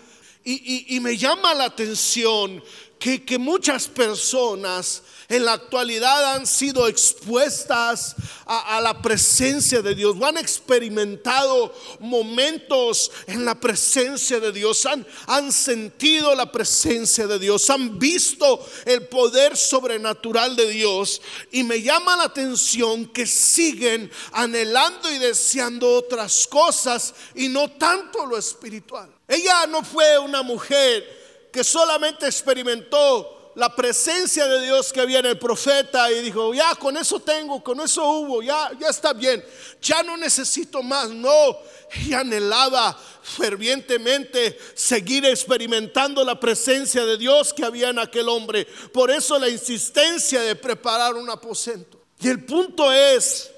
Y, 0.45 0.95
y 0.95 1.01
me 1.01 1.17
llama 1.17 1.55
la 1.55 1.65
atención 1.65 2.63
que, 2.99 3.39
muchas 3.39 3.89
personas 3.89 5.03
en 5.29 5.45
la 5.45 5.55
actualidad 5.55 6.35
han 6.35 6.47
sido 6.47 6.89
expuestas 6.89 8.17
a, 8.47 8.81
la 8.81 9.01
presencia 9.03 9.83
de 9.83 9.95
Dios, 9.95 10.17
han 10.23 10.39
experimentado 10.39 11.75
momentos 12.01 13.11
en 13.27 13.45
la 13.45 13.55
presencia 13.55 14.41
de 14.41 14.53
Dios, 14.53 14.87
han, 14.87 15.07
han 15.27 15.53
sentido 15.53 16.35
la 16.35 16.51
presencia 16.51 17.27
de 17.27 17.39
Dios, 17.39 17.69
han 17.71 17.99
visto 17.99 18.65
el 18.85 19.09
poder 19.09 19.57
sobrenatural 19.57 20.57
de 20.57 20.69
Dios 20.69 21.21
y 21.51 21.63
me 21.65 21.83
llama 21.83 22.17
la 22.17 22.25
atención 22.25 23.07
que 23.07 23.27
siguen 23.27 24.11
anhelando 24.33 25.11
y 25.13 25.19
deseando 25.19 25.97
otras 25.97 26.47
cosas 26.47 27.15
y 27.35 27.49
no 27.49 27.71
tanto 27.73 28.27
lo 28.27 28.39
espiritual. 28.39 29.11
Ella 29.29 29.67
no 29.67 29.83
fue 29.83 30.19
una 30.19 30.43
mujer 30.43 31.26
que 31.53 31.65
solamente 31.65 32.27
experimentó 32.27 33.37
la 33.57 33.75
presencia 33.75 34.47
de 34.47 34.67
Dios 34.67 34.93
que 34.93 35.01
había 35.01 35.21
en 35.21 35.27
el 35.27 35.39
profeta 35.39 36.13
y 36.13 36.21
dijo, 36.21 36.53
ya 36.53 36.75
con 36.75 36.95
eso 36.99 37.21
tengo, 37.21 37.65
con 37.65 37.81
eso 37.81 38.05
hubo, 38.05 38.43
ya, 38.43 38.71
ya 38.79 38.89
está 38.89 39.15
bien, 39.15 39.43
ya 39.81 40.03
no 40.03 40.19
necesito 40.19 40.83
más. 40.83 41.09
No, 41.09 41.57
ella 41.91 42.21
anhelaba 42.21 42.97
fervientemente 43.23 44.59
seguir 44.75 45.25
experimentando 45.25 46.23
la 46.23 46.39
presencia 46.39 47.07
de 47.07 47.17
Dios 47.17 47.55
que 47.55 47.65
había 47.65 47.89
en 47.89 47.99
aquel 47.99 48.29
hombre. 48.29 48.67
Por 48.93 49.11
eso 49.11 49.39
la 49.39 49.49
insistencia 49.49 50.43
de 50.43 50.55
preparar 50.55 51.15
un 51.15 51.31
aposento. 51.31 51.99
Y 52.21 52.29
el 52.29 52.45
punto 52.45 52.93
es 52.93 53.51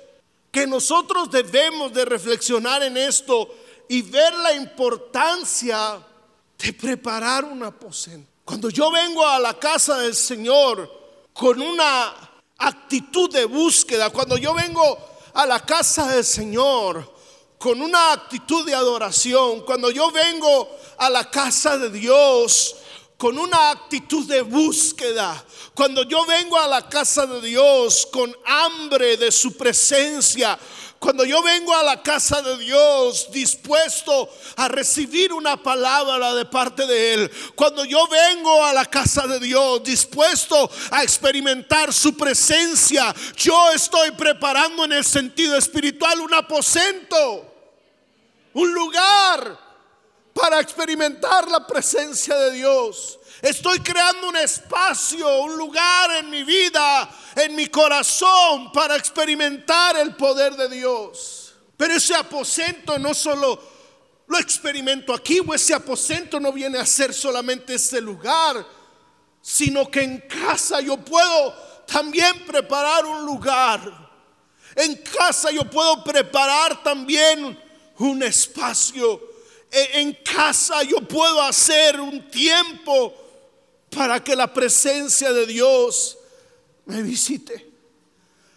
que 0.53 0.65
nosotros 0.65 1.29
debemos 1.29 1.93
de 1.93 2.05
reflexionar 2.05 2.85
en 2.85 2.97
esto 2.97 3.53
y 3.89 4.03
ver 4.03 4.33
la 4.35 4.53
importancia 4.55 6.07
de 6.59 6.73
preparar 6.73 7.45
un 7.45 7.63
aposento. 7.63 8.29
Cuando 8.45 8.71
yo 8.71 8.91
vengo 8.91 9.27
a 9.27 9.39
la 9.39 9.59
casa 9.59 9.99
del 9.99 10.15
Señor 10.15 10.91
con 11.33 11.61
una 11.61 12.15
actitud 12.59 13.31
de 13.31 13.45
búsqueda, 13.45 14.11
cuando 14.11 14.37
yo 14.37 14.55
vengo 14.55 14.99
a 15.35 15.47
la 15.47 15.61
casa 15.61 16.09
del 16.09 16.25
Señor 16.25 17.15
con 17.59 17.81
una 17.81 18.13
actitud 18.13 18.65
de 18.65 18.75
adoración, 18.75 19.61
cuando 19.63 19.91
yo 19.91 20.11
vengo 20.11 20.69
a 20.97 21.11
la 21.11 21.31
casa 21.31 21.79
de 21.79 21.91
Dios 21.91 22.77
con 23.17 23.39
una 23.39 23.71
actitud 23.71 24.27
de 24.27 24.43
búsqueda, 24.43 25.45
cuando 25.75 26.05
yo 26.05 26.25
vengo 26.25 26.57
a 26.57 26.69
la 26.69 26.89
casa 26.89 27.27
de 27.27 27.41
Dios 27.41 28.07
con 28.13 28.35
hambre 28.47 29.17
de 29.17 29.31
su 29.31 29.57
presencia, 29.57 30.59
cuando 30.99 31.25
yo 31.25 31.43
vengo 31.43 31.75
a 31.75 31.83
la 31.83 32.03
casa 32.03 32.43
de 32.43 32.59
Dios 32.59 33.31
dispuesto 33.31 34.29
a 34.57 34.69
recibir 34.69 35.33
una 35.33 35.57
palabra 35.57 36.35
de 36.35 36.45
parte 36.45 36.87
de 36.87 37.15
Él, 37.15 37.31
cuando 37.55 37.85
yo 37.85 38.07
vengo 38.09 38.65
a 38.65 38.73
la 38.73 38.85
casa 38.85 39.27
de 39.27 39.39
Dios 39.39 39.83
dispuesto 39.85 40.71
a 40.91 41.03
experimentar 41.03 41.93
su 41.93 42.17
presencia, 42.17 43.15
yo 43.37 43.71
estoy 43.73 44.11
preparando 44.13 44.85
en 44.85 44.93
el 44.93 45.05
sentido 45.05 45.57
espiritual 45.57 46.21
un 46.21 46.35
aposento, 46.35 47.47
un 48.55 48.75
lugar 48.75 49.59
para 50.35 50.61
experimentar 50.61 51.49
la 51.49 51.67
presencia 51.67 52.35
de 52.37 52.53
Dios. 52.53 53.18
Estoy 53.41 53.79
creando 53.81 54.29
un 54.29 54.37
espacio, 54.37 55.43
un 55.43 55.57
lugar 55.57 56.11
en 56.17 56.29
mi 56.29 56.43
vida, 56.43 57.09
en 57.37 57.55
mi 57.55 57.69
corazón 57.69 58.73
para 58.73 58.97
experimentar 58.97 59.97
el 59.97 60.17
poder 60.17 60.57
de 60.57 60.69
Dios. 60.69 61.55
Pero 61.77 61.95
ese 61.95 62.17
aposento 62.17 62.99
no 62.99 63.15
solo 63.15 63.63
lo 64.27 64.39
experimento 64.39 65.15
aquí, 65.15 65.41
o 65.41 65.55
ese 65.55 65.73
aposento 65.73 66.41
no 66.41 66.53
viene 66.53 66.79
a 66.79 66.85
ser 66.85 67.15
solamente 67.15 67.75
ese 67.75 68.01
lugar, 68.01 68.67
sino 69.41 69.89
que 69.89 70.03
en 70.03 70.19
casa 70.23 70.81
yo 70.81 70.99
puedo 70.99 71.55
también 71.87 72.45
preparar 72.45 73.07
un 73.07 73.25
lugar. 73.25 74.11
En 74.75 74.97
casa 74.97 75.53
yo 75.53 75.63
puedo 75.71 76.03
preparar 76.03 76.83
también 76.83 77.57
un 77.99 78.23
espacio. 78.23 79.29
E, 79.71 80.01
en 80.01 80.13
casa 80.25 80.83
yo 80.83 81.01
puedo 81.03 81.41
hacer 81.41 82.01
un 82.01 82.29
tiempo 82.31 83.28
para 83.91 84.23
que 84.23 84.37
la 84.37 84.53
presencia 84.53 85.33
de 85.33 85.47
Dios 85.47 86.19
me 86.85 87.03
visite. 87.03 87.71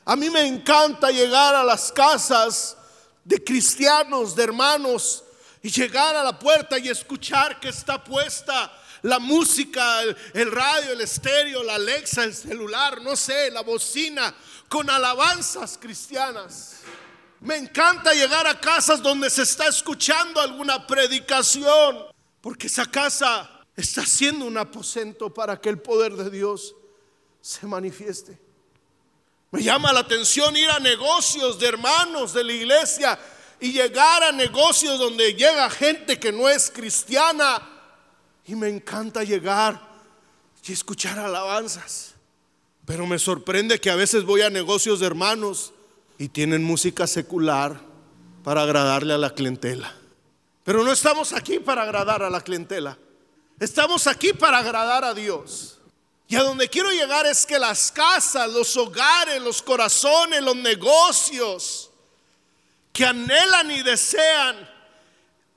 A 0.05 0.15
mí 0.15 0.29
me 0.29 0.45
encanta 0.45 1.11
llegar 1.11 1.55
a 1.55 1.63
las 1.63 1.91
casas 1.91 2.75
de 3.23 3.43
cristianos, 3.43 4.35
de 4.35 4.43
hermanos, 4.43 5.23
y 5.61 5.69
llegar 5.69 6.15
a 6.15 6.23
la 6.23 6.37
puerta 6.37 6.79
y 6.79 6.89
escuchar 6.89 7.59
que 7.59 7.69
está 7.69 8.03
puesta 8.03 8.71
la 9.03 9.19
música, 9.19 10.01
el, 10.01 10.51
radio, 10.51 10.93
el 10.93 11.01
estéreo, 11.01 11.63
la 11.63 11.75
Alexa, 11.75 12.23
el 12.23 12.35
celular, 12.35 13.01
no 13.01 13.15
sé, 13.15 13.49
la 13.51 13.61
bocina, 13.61 14.33
con 14.67 14.89
alabanzas 14.89 15.77
cristianas. 15.79 16.77
Me 17.39 17.57
encanta 17.57 18.13
llegar 18.13 18.45
a 18.45 18.59
casas 18.59 19.01
donde 19.01 19.29
se 19.29 19.41
está 19.41 19.67
escuchando 19.67 20.39
alguna 20.39 20.85
predicación, 20.85 22.05
porque 22.41 22.67
esa 22.67 22.85
casa 22.85 23.49
está 23.81 24.01
haciendo 24.01 24.45
un 24.45 24.57
aposento 24.57 25.33
para 25.33 25.59
que 25.59 25.69
el 25.69 25.79
poder 25.79 26.13
de 26.13 26.29
Dios 26.29 26.75
se 27.41 27.67
manifieste. 27.67 28.37
Me 29.51 29.61
llama 29.61 29.91
la 29.91 29.99
atención 29.99 30.55
ir 30.55 30.69
a 30.69 30.79
negocios 30.79 31.59
de 31.59 31.67
hermanos 31.67 32.33
de 32.33 32.43
la 32.43 32.53
iglesia 32.53 33.19
y 33.59 33.73
llegar 33.73 34.23
a 34.23 34.31
negocios 34.31 34.97
donde 34.97 35.33
llega 35.33 35.69
gente 35.69 36.19
que 36.19 36.31
no 36.31 36.47
es 36.47 36.71
cristiana. 36.71 37.67
Y 38.45 38.55
me 38.55 38.69
encanta 38.69 39.23
llegar 39.23 39.79
y 40.65 40.71
escuchar 40.71 41.19
alabanzas. 41.19 42.15
Pero 42.85 43.05
me 43.05 43.19
sorprende 43.19 43.79
que 43.79 43.91
a 43.91 43.95
veces 43.95 44.23
voy 44.23 44.41
a 44.41 44.49
negocios 44.49 44.99
de 44.99 45.05
hermanos 45.05 45.73
y 46.17 46.29
tienen 46.29 46.63
música 46.63 47.05
secular 47.05 47.79
para 48.43 48.63
agradarle 48.63 49.13
a 49.13 49.17
la 49.17 49.33
clientela. 49.33 49.93
Pero 50.63 50.83
no 50.83 50.91
estamos 50.91 51.33
aquí 51.33 51.59
para 51.59 51.83
agradar 51.83 52.23
a 52.23 52.29
la 52.29 52.41
clientela. 52.41 52.97
Estamos 53.61 54.07
aquí 54.07 54.33
para 54.33 54.57
agradar 54.57 55.05
a 55.05 55.13
Dios. 55.13 55.77
Y 56.27 56.35
a 56.35 56.41
donde 56.41 56.67
quiero 56.67 56.89
llegar 56.89 57.27
es 57.27 57.45
que 57.45 57.59
las 57.59 57.91
casas, 57.91 58.49
los 58.49 58.75
hogares, 58.75 59.39
los 59.39 59.61
corazones, 59.61 60.41
los 60.41 60.55
negocios 60.55 61.91
que 62.91 63.05
anhelan 63.05 63.69
y 63.69 63.83
desean 63.83 64.67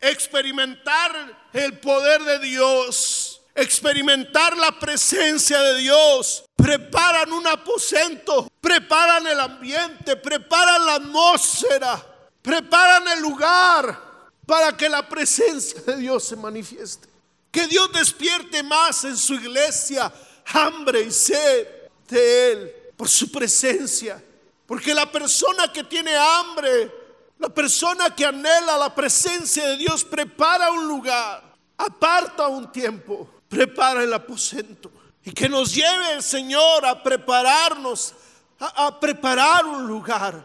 experimentar 0.02 1.48
el 1.54 1.78
poder 1.78 2.22
de 2.24 2.40
Dios, 2.40 3.40
experimentar 3.54 4.54
la 4.58 4.78
presencia 4.78 5.58
de 5.62 5.78
Dios, 5.78 6.44
preparan 6.56 7.32
un 7.32 7.46
aposento, 7.46 8.52
preparan 8.60 9.26
el 9.28 9.40
ambiente, 9.40 10.16
preparan 10.16 10.84
la 10.84 10.96
atmósfera, 10.96 12.04
preparan 12.42 13.08
el 13.08 13.20
lugar 13.20 13.98
para 14.44 14.76
que 14.76 14.90
la 14.90 15.08
presencia 15.08 15.80
de 15.80 15.96
Dios 15.96 16.22
se 16.22 16.36
manifieste. 16.36 17.13
Que 17.54 17.68
Dios 17.68 17.88
despierte 17.92 18.64
más 18.64 19.04
en 19.04 19.16
su 19.16 19.34
iglesia 19.34 20.12
hambre 20.52 21.02
y 21.02 21.12
sed 21.12 21.68
de 22.08 22.50
Él 22.50 22.74
por 22.96 23.08
su 23.08 23.30
presencia. 23.30 24.20
Porque 24.66 24.92
la 24.92 25.06
persona 25.06 25.72
que 25.72 25.84
tiene 25.84 26.16
hambre, 26.16 26.92
la 27.38 27.48
persona 27.48 28.12
que 28.12 28.26
anhela 28.26 28.76
la 28.76 28.92
presencia 28.92 29.68
de 29.68 29.76
Dios, 29.76 30.02
prepara 30.02 30.72
un 30.72 30.88
lugar, 30.88 31.44
aparta 31.78 32.48
un 32.48 32.72
tiempo, 32.72 33.30
prepara 33.48 34.02
el 34.02 34.12
aposento. 34.12 34.90
Y 35.24 35.30
que 35.30 35.48
nos 35.48 35.72
lleve 35.72 36.14
el 36.14 36.24
Señor 36.24 36.84
a 36.84 37.00
prepararnos, 37.00 38.14
a, 38.58 38.86
a 38.86 38.98
preparar 38.98 39.64
un 39.64 39.86
lugar, 39.86 40.44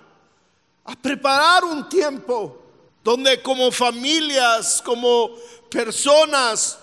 a 0.86 0.96
preparar 0.96 1.64
un 1.64 1.90
tiempo 1.90 2.62
donde 3.04 3.42
como 3.42 3.72
familias, 3.72 4.80
como 4.86 5.32
personas, 5.72 6.78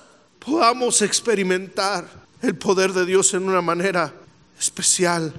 podamos 0.47 1.03
experimentar 1.03 2.09
el 2.41 2.55
poder 2.55 2.93
de 2.93 3.05
Dios 3.05 3.35
en 3.35 3.49
una 3.49 3.61
manera 3.61 4.15
especial 4.59 5.35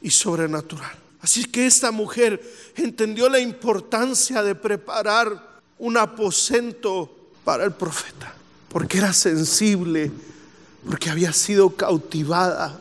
y 0.00 0.10
sobrenatural. 0.10 0.92
Así 1.20 1.44
que 1.44 1.66
esta 1.66 1.90
mujer 1.90 2.40
entendió 2.76 3.28
la 3.28 3.40
importancia 3.40 4.42
de 4.42 4.54
preparar 4.54 5.60
un 5.78 5.96
aposento 5.96 7.10
para 7.44 7.64
el 7.64 7.72
profeta, 7.72 8.32
porque 8.68 8.98
era 8.98 9.12
sensible, 9.12 10.12
porque 10.88 11.10
había 11.10 11.32
sido 11.32 11.70
cautivada 11.70 12.80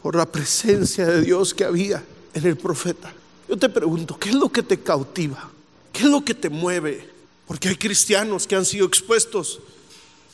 por 0.00 0.14
la 0.14 0.26
presencia 0.26 1.06
de 1.06 1.22
Dios 1.22 1.54
que 1.54 1.64
había 1.64 2.04
en 2.34 2.46
el 2.46 2.56
profeta. 2.56 3.12
Yo 3.48 3.56
te 3.56 3.68
pregunto, 3.68 4.16
¿qué 4.16 4.28
es 4.28 4.34
lo 4.36 4.48
que 4.50 4.62
te 4.62 4.78
cautiva? 4.78 5.50
¿Qué 5.92 6.02
es 6.02 6.08
lo 6.08 6.24
que 6.24 6.34
te 6.34 6.50
mueve? 6.50 7.08
Porque 7.48 7.68
hay 7.68 7.76
cristianos 7.76 8.46
que 8.46 8.54
han 8.54 8.64
sido 8.64 8.86
expuestos 8.86 9.60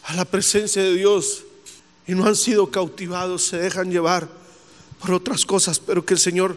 a 0.04 0.14
la 0.14 0.24
presencia 0.24 0.82
de 0.82 0.94
Dios 0.94 1.44
y 2.06 2.14
no 2.14 2.26
han 2.26 2.36
sido 2.36 2.70
cautivados, 2.70 3.44
se 3.44 3.58
dejan 3.58 3.90
llevar 3.90 4.28
por 5.00 5.12
otras 5.12 5.46
cosas, 5.46 5.78
pero 5.78 6.04
que 6.04 6.14
el 6.14 6.20
Señor 6.20 6.56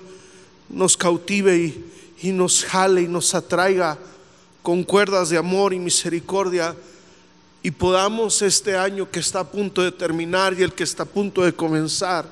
nos 0.69 0.97
cautive 0.97 1.57
y, 1.57 1.85
y 2.21 2.31
nos 2.31 2.63
jale 2.63 3.03
y 3.03 3.07
nos 3.07 3.35
atraiga 3.35 3.97
con 4.61 4.83
cuerdas 4.83 5.29
de 5.29 5.37
amor 5.37 5.73
y 5.73 5.79
misericordia 5.79 6.75
y 7.61 7.71
podamos 7.71 8.41
este 8.41 8.77
año 8.77 9.09
que 9.09 9.19
está 9.19 9.39
a 9.39 9.51
punto 9.51 9.81
de 9.81 9.91
terminar 9.91 10.53
y 10.53 10.63
el 10.63 10.73
que 10.73 10.83
está 10.83 11.03
a 11.03 11.07
punto 11.07 11.43
de 11.43 11.53
comenzar, 11.53 12.27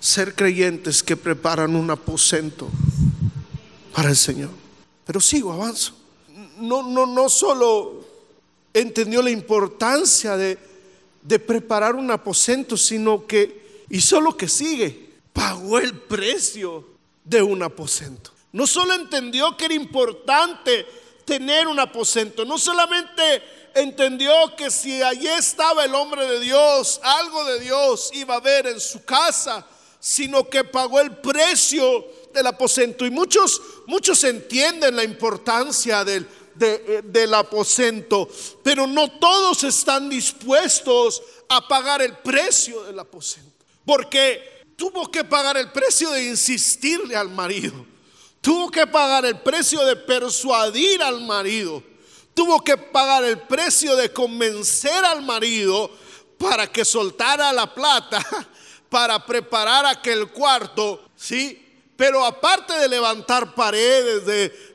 ser 0.00 0.34
creyentes 0.34 1.02
que 1.02 1.16
preparan 1.16 1.76
un 1.76 1.90
aposento 1.90 2.68
para 3.94 4.08
el 4.08 4.16
Señor. 4.16 4.50
Pero 5.06 5.20
sigo, 5.20 5.52
avanzo. 5.52 5.94
No, 6.58 6.82
no, 6.82 7.04
no 7.04 7.28
solo 7.28 8.03
entendió 8.74 9.22
la 9.22 9.30
importancia 9.30 10.36
de, 10.36 10.58
de 11.22 11.38
preparar 11.38 11.94
un 11.94 12.10
aposento, 12.10 12.76
sino 12.76 13.26
que 13.26 13.84
hizo 13.88 14.20
lo 14.20 14.36
que 14.36 14.48
sigue, 14.48 15.10
pagó 15.32 15.78
el 15.78 15.96
precio 15.96 16.86
de 17.24 17.40
un 17.40 17.62
aposento. 17.62 18.32
No 18.52 18.66
solo 18.66 18.94
entendió 18.94 19.56
que 19.56 19.64
era 19.64 19.74
importante 19.74 20.86
tener 21.24 21.66
un 21.66 21.80
aposento, 21.80 22.44
no 22.44 22.58
solamente 22.58 23.42
entendió 23.74 24.54
que 24.56 24.70
si 24.70 25.02
allí 25.02 25.26
estaba 25.26 25.84
el 25.84 25.94
hombre 25.94 26.26
de 26.26 26.40
Dios, 26.40 27.00
algo 27.02 27.44
de 27.44 27.60
Dios 27.60 28.10
iba 28.12 28.34
a 28.34 28.38
haber 28.38 28.66
en 28.66 28.80
su 28.80 29.04
casa, 29.04 29.66
sino 29.98 30.48
que 30.48 30.64
pagó 30.64 31.00
el 31.00 31.16
precio 31.16 32.06
del 32.32 32.46
aposento. 32.46 33.06
Y 33.06 33.10
muchos, 33.10 33.60
muchos 33.86 34.22
entienden 34.24 34.96
la 34.96 35.04
importancia 35.04 36.04
del, 36.04 36.28
eh, 36.60 37.02
del 37.04 37.34
aposento, 37.34 38.28
pero 38.62 38.86
no 38.86 39.10
todos 39.18 39.64
están 39.64 40.08
dispuestos 40.08 41.22
a 41.48 41.66
pagar 41.66 42.02
el 42.02 42.16
precio 42.18 42.82
del 42.84 42.98
aposento, 42.98 43.64
porque 43.84 44.64
tuvo 44.76 45.10
que 45.10 45.24
pagar 45.24 45.56
el 45.56 45.70
precio 45.72 46.10
de 46.10 46.24
insistirle 46.24 47.16
al 47.16 47.30
marido, 47.30 47.86
tuvo 48.40 48.70
que 48.70 48.86
pagar 48.86 49.24
el 49.24 49.40
precio 49.40 49.84
de 49.84 49.96
persuadir 49.96 51.02
al 51.02 51.20
marido 51.20 51.82
tuvo 52.34 52.62
que 52.62 52.76
pagar 52.76 53.24
el 53.24 53.38
precio 53.38 53.96
de 53.96 54.12
convencer 54.12 55.04
al 55.04 55.22
marido 55.22 55.90
para 56.36 56.66
que 56.66 56.84
soltara 56.84 57.52
la 57.52 57.72
plata 57.72 58.20
para 58.90 59.24
preparar 59.24 59.86
aquel 59.86 60.28
cuarto, 60.28 61.02
¿sí? 61.16 61.63
Pero 61.96 62.24
aparte 62.24 62.72
de 62.74 62.88
levantar 62.88 63.54
paredes, 63.54 64.26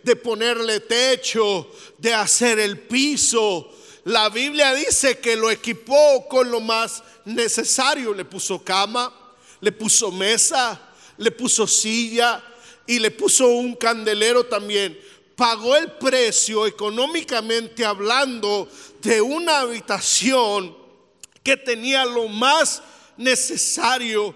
de, 0.04 0.16
ponerle 0.16 0.80
techo, 0.80 1.70
de 1.98 2.14
hacer 2.14 2.60
el 2.60 2.80
piso, 2.80 3.72
la 4.06 4.30
Biblia 4.30 4.74
dice 4.74 5.20
que 5.20 5.36
lo 5.36 5.52
equipó 5.52 6.28
con 6.30 6.50
lo 6.50 6.62
más 6.62 7.04
necesario. 7.26 8.14
Le 8.14 8.26
puso 8.26 8.64
cama, 8.64 9.14
le 9.60 9.72
puso 9.72 10.12
mesa, 10.12 10.80
le 11.18 11.32
puso 11.32 11.68
silla 11.68 12.42
y 12.88 13.00
le 13.00 13.12
puso 13.12 13.48
un 13.48 13.76
candelero 13.76 14.46
también 14.46 14.98
pagó 15.40 15.78
el 15.78 15.94
precio 15.94 16.68
económicamente 16.68 17.86
hablando 17.86 18.68
de 19.02 19.22
una 19.22 19.62
habitación 19.62 20.76
que 21.42 21.56
tenía 21.56 22.04
lo 22.04 22.28
más 22.28 22.84
necesario 23.16 24.36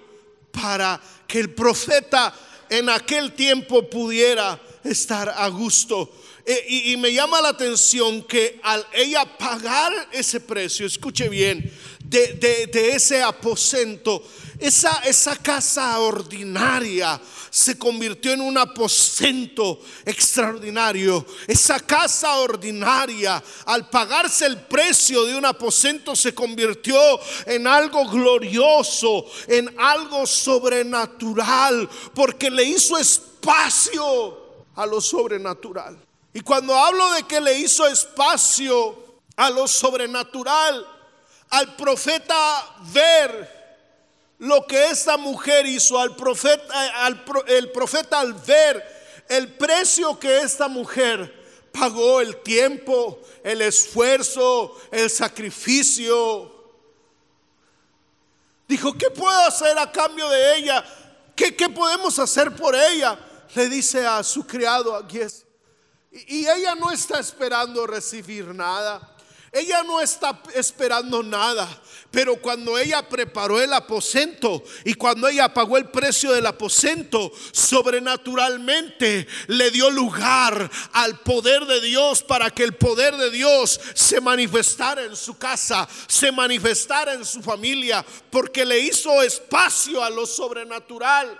para 0.49 1.01
que 1.27 1.41
el 1.41 1.53
profeta 1.53 2.33
en 2.77 2.89
aquel 2.89 3.33
tiempo 3.33 3.87
pudiera 3.87 4.59
estar 4.83 5.29
a 5.29 5.47
gusto. 5.47 6.11
E, 6.45 6.91
y, 6.91 6.97
me 6.97 7.13
llama 7.13 7.39
la 7.39 7.49
atención 7.49 8.23
que 8.23 8.59
al 8.63 8.85
ella 8.91 9.25
pagar 9.37 9.93
ese 10.11 10.41
precio, 10.41 10.85
escuche 10.85 11.29
bien, 11.29 11.71
de, 12.03 12.33
de 12.71 12.89
ese 12.89 13.21
aposento, 13.21 14.23
esa, 14.59 15.01
esa 15.05 15.35
casa 15.37 15.99
ordinaria 15.99 17.19
se 17.53 17.77
convirtió 17.77 18.33
en 18.33 18.41
un 18.41 18.57
aposento 18.57 19.79
extraordinario. 20.05 21.23
Esa 21.45 21.79
casa 21.79 22.37
ordinaria, 22.37 23.43
al 23.65 23.87
pagarse 23.91 24.47
el 24.47 24.57
precio 24.61 25.23
de 25.25 25.35
un 25.35 25.45
aposento, 25.45 26.15
se 26.15 26.33
convirtió 26.33 26.97
en 27.45 27.67
algo 27.67 28.09
glorioso, 28.09 29.27
en 29.47 29.71
algo 29.77 30.25
sobrenatural, 30.25 31.87
porque 32.15 32.49
le 32.49 32.63
hizo 32.63 32.97
espacio 32.97 34.35
a 34.73 34.87
lo 34.87 34.99
sobrenatural. 34.99 35.95
Y 36.33 36.41
cuando 36.41 36.75
hablo 36.75 37.13
de 37.13 37.21
que 37.21 37.39
le 37.39 37.59
hizo 37.59 37.85
espacio 37.85 39.19
a 39.35 39.51
lo 39.51 39.67
sobrenatural, 39.67 40.87
al 41.51 41.75
profeta 41.75 42.77
ver 42.91 43.62
lo 44.43 44.67
que 44.67 44.87
esta 44.87 45.15
mujer 45.15 45.65
hizo 45.65 45.97
al 45.97 46.17
profeta, 46.17 47.05
al, 47.05 47.23
el 47.47 47.71
profeta 47.71 48.19
al 48.19 48.33
ver 48.33 49.23
el 49.29 49.53
precio 49.53 50.19
que 50.19 50.39
esta 50.39 50.67
mujer 50.67 51.69
pagó, 51.71 52.19
el 52.19 52.41
tiempo, 52.43 53.21
el 53.41 53.61
esfuerzo, 53.61 54.75
el 54.91 55.09
sacrificio. 55.09 56.51
Dijo, 58.67 58.91
¿qué 58.97 59.09
puedo 59.09 59.39
hacer 59.47 59.77
a 59.77 59.89
cambio 59.89 60.27
de 60.27 60.57
ella? 60.57 60.83
¿Qué, 61.35 61.55
qué 61.55 61.69
podemos 61.69 62.19
hacer 62.19 62.53
por 62.53 62.75
ella? 62.75 63.17
Le 63.55 63.69
dice 63.69 64.05
a 64.05 64.21
su 64.23 64.45
criado, 64.45 64.93
aquí 64.93 65.19
es. 65.19 65.45
Y 66.11 66.45
ella 66.45 66.75
no 66.75 66.91
está 66.91 67.17
esperando 67.17 67.87
recibir 67.87 68.53
nada. 68.53 69.12
Ella 69.53 69.83
no 69.83 70.01
está 70.01 70.41
esperando 70.55 71.21
nada, 71.21 71.69
pero 72.09 72.41
cuando 72.41 72.75
ella 72.75 73.07
preparó 73.07 73.61
el 73.61 73.71
aposento 73.71 74.63
y 74.83 74.95
cuando 74.95 75.27
ella 75.27 75.53
pagó 75.53 75.77
el 75.77 75.91
precio 75.91 76.31
del 76.31 76.47
aposento, 76.47 77.31
sobrenaturalmente 77.51 79.27
le 79.45 79.69
dio 79.69 79.91
lugar 79.91 80.71
al 80.93 81.19
poder 81.19 81.67
de 81.67 81.81
Dios 81.81 82.23
para 82.23 82.49
que 82.49 82.63
el 82.63 82.73
poder 82.73 83.15
de 83.15 83.29
Dios 83.29 83.79
se 83.93 84.19
manifestara 84.19 85.03
en 85.03 85.15
su 85.15 85.37
casa, 85.37 85.87
se 86.07 86.31
manifestara 86.31 87.13
en 87.13 87.23
su 87.23 87.43
familia, 87.43 88.03
porque 88.31 88.65
le 88.65 88.79
hizo 88.79 89.21
espacio 89.21 90.03
a 90.03 90.09
lo 90.09 90.25
sobrenatural. 90.25 91.39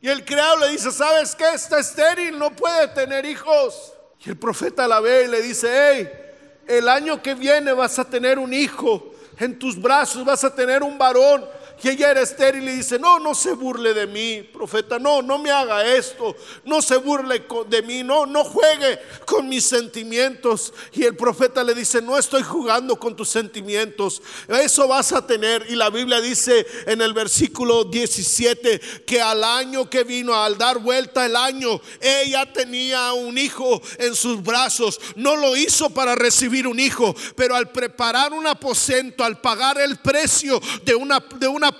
Y 0.00 0.08
el 0.08 0.24
criado 0.24 0.56
le 0.60 0.70
dice, 0.70 0.90
¿sabes 0.90 1.34
qué? 1.34 1.50
Está 1.52 1.78
estéril, 1.78 2.38
no 2.38 2.56
puede 2.56 2.88
tener 2.88 3.26
hijos. 3.26 3.92
Y 4.24 4.30
el 4.30 4.38
profeta 4.38 4.88
la 4.88 5.00
ve 5.00 5.24
y 5.24 5.28
le 5.28 5.42
dice, 5.42 5.68
hey, 5.70 6.23
el 6.66 6.88
año 6.88 7.22
que 7.22 7.34
viene 7.34 7.72
vas 7.72 7.98
a 7.98 8.08
tener 8.08 8.38
un 8.38 8.52
hijo, 8.52 9.12
en 9.38 9.58
tus 9.58 9.80
brazos 9.80 10.24
vas 10.24 10.44
a 10.44 10.54
tener 10.54 10.82
un 10.82 10.96
varón 10.98 11.44
que 11.80 11.90
ella 11.90 12.10
era 12.10 12.22
estéril 12.22 12.68
y 12.68 12.76
dice, 12.76 12.98
no, 12.98 13.18
no 13.18 13.34
se 13.34 13.52
burle 13.52 13.94
de 13.94 14.06
mí, 14.06 14.42
profeta, 14.42 14.98
no, 14.98 15.22
no 15.22 15.38
me 15.38 15.50
haga 15.50 15.84
esto, 15.84 16.36
no 16.64 16.80
se 16.80 16.96
burle 16.96 17.44
de 17.68 17.82
mí, 17.82 18.02
no, 18.02 18.26
no 18.26 18.44
juegue 18.44 18.98
con 19.26 19.48
mis 19.48 19.64
sentimientos. 19.64 20.72
Y 20.92 21.04
el 21.04 21.16
profeta 21.16 21.62
le 21.62 21.74
dice, 21.74 22.00
no 22.00 22.16
estoy 22.16 22.42
jugando 22.42 22.96
con 22.96 23.16
tus 23.16 23.28
sentimientos, 23.28 24.22
eso 24.48 24.88
vas 24.88 25.12
a 25.12 25.26
tener. 25.26 25.66
Y 25.68 25.76
la 25.76 25.90
Biblia 25.90 26.20
dice 26.20 26.66
en 26.86 27.02
el 27.02 27.12
versículo 27.12 27.84
17 27.84 28.80
que 29.06 29.20
al 29.20 29.44
año 29.44 29.88
que 29.90 30.04
vino, 30.04 30.34
al 30.34 30.56
dar 30.56 30.78
vuelta 30.78 31.26
el 31.26 31.36
año, 31.36 31.80
ella 32.00 32.50
tenía 32.52 33.12
un 33.12 33.36
hijo 33.36 33.80
en 33.98 34.14
sus 34.14 34.42
brazos. 34.42 35.00
No 35.16 35.36
lo 35.36 35.56
hizo 35.56 35.90
para 35.90 36.14
recibir 36.14 36.66
un 36.66 36.80
hijo, 36.80 37.14
pero 37.36 37.56
al 37.56 37.70
preparar 37.70 38.32
un 38.32 38.46
aposento, 38.46 39.24
al 39.24 39.40
pagar 39.40 39.78
el 39.80 39.98
precio 39.98 40.60
de 40.84 40.94
una, 40.94 41.20
de 41.36 41.48
una 41.48 41.73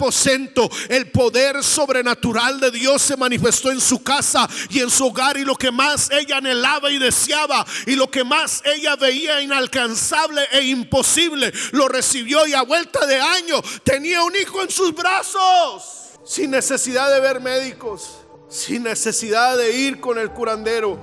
el 0.88 1.11
poder 1.11 1.62
sobrenatural 1.62 2.61
de 2.61 2.70
Dios 2.70 3.02
se 3.02 3.16
manifestó 3.16 3.70
en 3.70 3.80
su 3.80 4.02
casa 4.02 4.48
y 4.70 4.80
en 4.80 4.90
su 4.90 5.07
hogar 5.07 5.37
y 5.37 5.44
lo 5.44 5.54
que 5.57 5.70
más 5.70 6.11
ella 6.11 6.38
anhelaba 6.38 6.90
y 6.90 6.98
deseaba 6.98 7.64
y 7.87 7.94
lo 7.94 8.11
que 8.11 8.24
más 8.24 8.62
ella 8.64 8.96
veía 8.96 9.40
inalcanzable 9.40 10.42
e 10.52 10.62
imposible, 10.62 11.52
lo 11.72 11.88
recibió 11.88 12.46
y 12.46 12.54
a 12.54 12.62
vuelta 12.62 13.07
de 13.07 13.20
año 13.20 13.61
tenía 13.83 14.22
un 14.22 14.35
hijo 14.37 14.62
en 14.62 14.70
sus 14.70 14.94
brazos, 14.94 16.11
sin 16.24 16.50
necesidad 16.50 17.12
de 17.12 17.20
ver 17.20 17.40
médicos, 17.40 18.18
sin 18.48 18.83
necesidad 18.83 19.57
de 19.57 19.76
ir 19.76 20.00
con 20.00 20.18
el 20.18 20.30
curandero, 20.30 20.98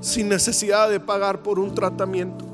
sin 0.00 0.28
necesidad 0.28 0.88
de 0.90 1.00
pagar 1.00 1.42
por 1.42 1.58
un 1.58 1.74
tratamiento. 1.74 2.44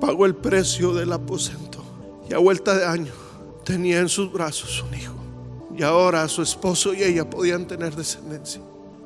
Pagó 0.00 0.26
el 0.26 0.34
precio 0.34 0.94
del 0.94 1.12
aposento 1.12 1.84
y 2.28 2.34
a 2.34 2.38
vuelta 2.38 2.74
de 2.74 2.86
año 2.86 3.29
tenía 3.64 4.00
en 4.00 4.08
sus 4.08 4.32
brazos 4.32 4.82
un 4.82 4.94
hijo. 4.98 5.14
Y 5.76 5.82
ahora 5.82 6.28
su 6.28 6.42
esposo 6.42 6.92
y 6.92 7.02
ella 7.02 7.28
podían 7.28 7.66
tener 7.66 7.94
descendencia. 7.94 8.60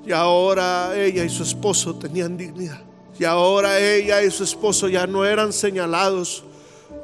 Y 0.07 0.13
ahora 0.13 0.99
ella 0.99 1.25
y 1.25 1.31
su 1.31 1.43
esposo 1.43 1.95
tenían 1.95 2.37
dignidad. 2.37 2.83
Y 3.19 3.25
ahora 3.25 3.79
ella 3.79 4.23
y 4.23 4.31
su 4.31 4.45
esposo 4.45 4.89
ya 4.89 5.07
no 5.07 5.25
eran 5.25 5.53
señalados 5.53 6.43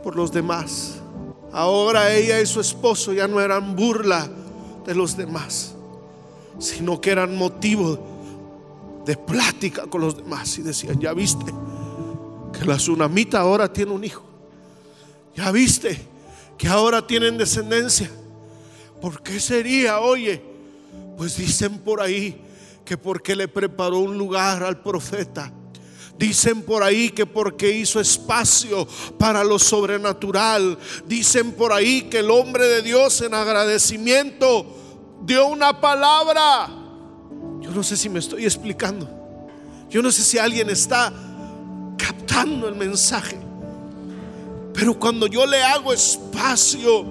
por 0.02 0.16
los 0.16 0.32
demás. 0.32 0.96
Ahora 1.52 2.12
ella 2.14 2.40
y 2.40 2.46
su 2.46 2.60
esposo 2.60 3.12
ya 3.12 3.28
no 3.28 3.40
eran 3.40 3.76
burla 3.76 4.28
de 4.84 4.94
los 4.94 5.16
demás, 5.16 5.74
sino 6.58 7.00
que 7.00 7.10
eran 7.10 7.36
motivo 7.36 7.98
de 9.04 9.16
plática 9.16 9.86
con 9.86 10.00
los 10.00 10.16
demás. 10.16 10.58
Y 10.58 10.62
decían, 10.62 10.98
ya 10.98 11.12
viste 11.12 11.52
que 12.52 12.64
la 12.64 12.76
tsunamita 12.76 13.40
ahora 13.40 13.72
tiene 13.72 13.92
un 13.92 14.04
hijo. 14.04 14.22
Ya 15.36 15.50
viste 15.52 16.09
que 16.60 16.68
ahora 16.68 17.06
tienen 17.06 17.38
descendencia. 17.38 18.10
¿Por 19.00 19.22
qué 19.22 19.40
sería, 19.40 19.98
oye? 19.98 20.42
Pues 21.16 21.38
dicen 21.38 21.78
por 21.78 22.02
ahí 22.02 22.38
que 22.84 22.98
porque 22.98 23.34
le 23.34 23.48
preparó 23.48 24.00
un 24.00 24.18
lugar 24.18 24.62
al 24.62 24.82
profeta. 24.82 25.50
Dicen 26.18 26.60
por 26.60 26.82
ahí 26.82 27.08
que 27.08 27.24
porque 27.24 27.72
hizo 27.72 27.98
espacio 27.98 28.86
para 29.18 29.42
lo 29.42 29.58
sobrenatural. 29.58 30.76
Dicen 31.06 31.52
por 31.52 31.72
ahí 31.72 32.02
que 32.10 32.18
el 32.18 32.30
hombre 32.30 32.66
de 32.66 32.82
Dios 32.82 33.22
en 33.22 33.32
agradecimiento 33.32 34.66
dio 35.22 35.46
una 35.46 35.80
palabra. 35.80 36.68
Yo 37.62 37.70
no 37.70 37.82
sé 37.82 37.96
si 37.96 38.10
me 38.10 38.18
estoy 38.18 38.44
explicando. 38.44 39.08
Yo 39.88 40.02
no 40.02 40.12
sé 40.12 40.22
si 40.22 40.36
alguien 40.36 40.68
está 40.68 41.10
captando 41.96 42.68
el 42.68 42.74
mensaje. 42.74 43.49
Pero 44.72 44.98
cuando 44.98 45.26
yo 45.26 45.46
le 45.46 45.62
hago 45.62 45.92
espacio 45.92 47.04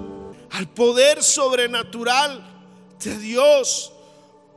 al 0.50 0.68
poder 0.68 1.22
sobrenatural 1.22 2.42
de 3.02 3.18
Dios, 3.18 3.92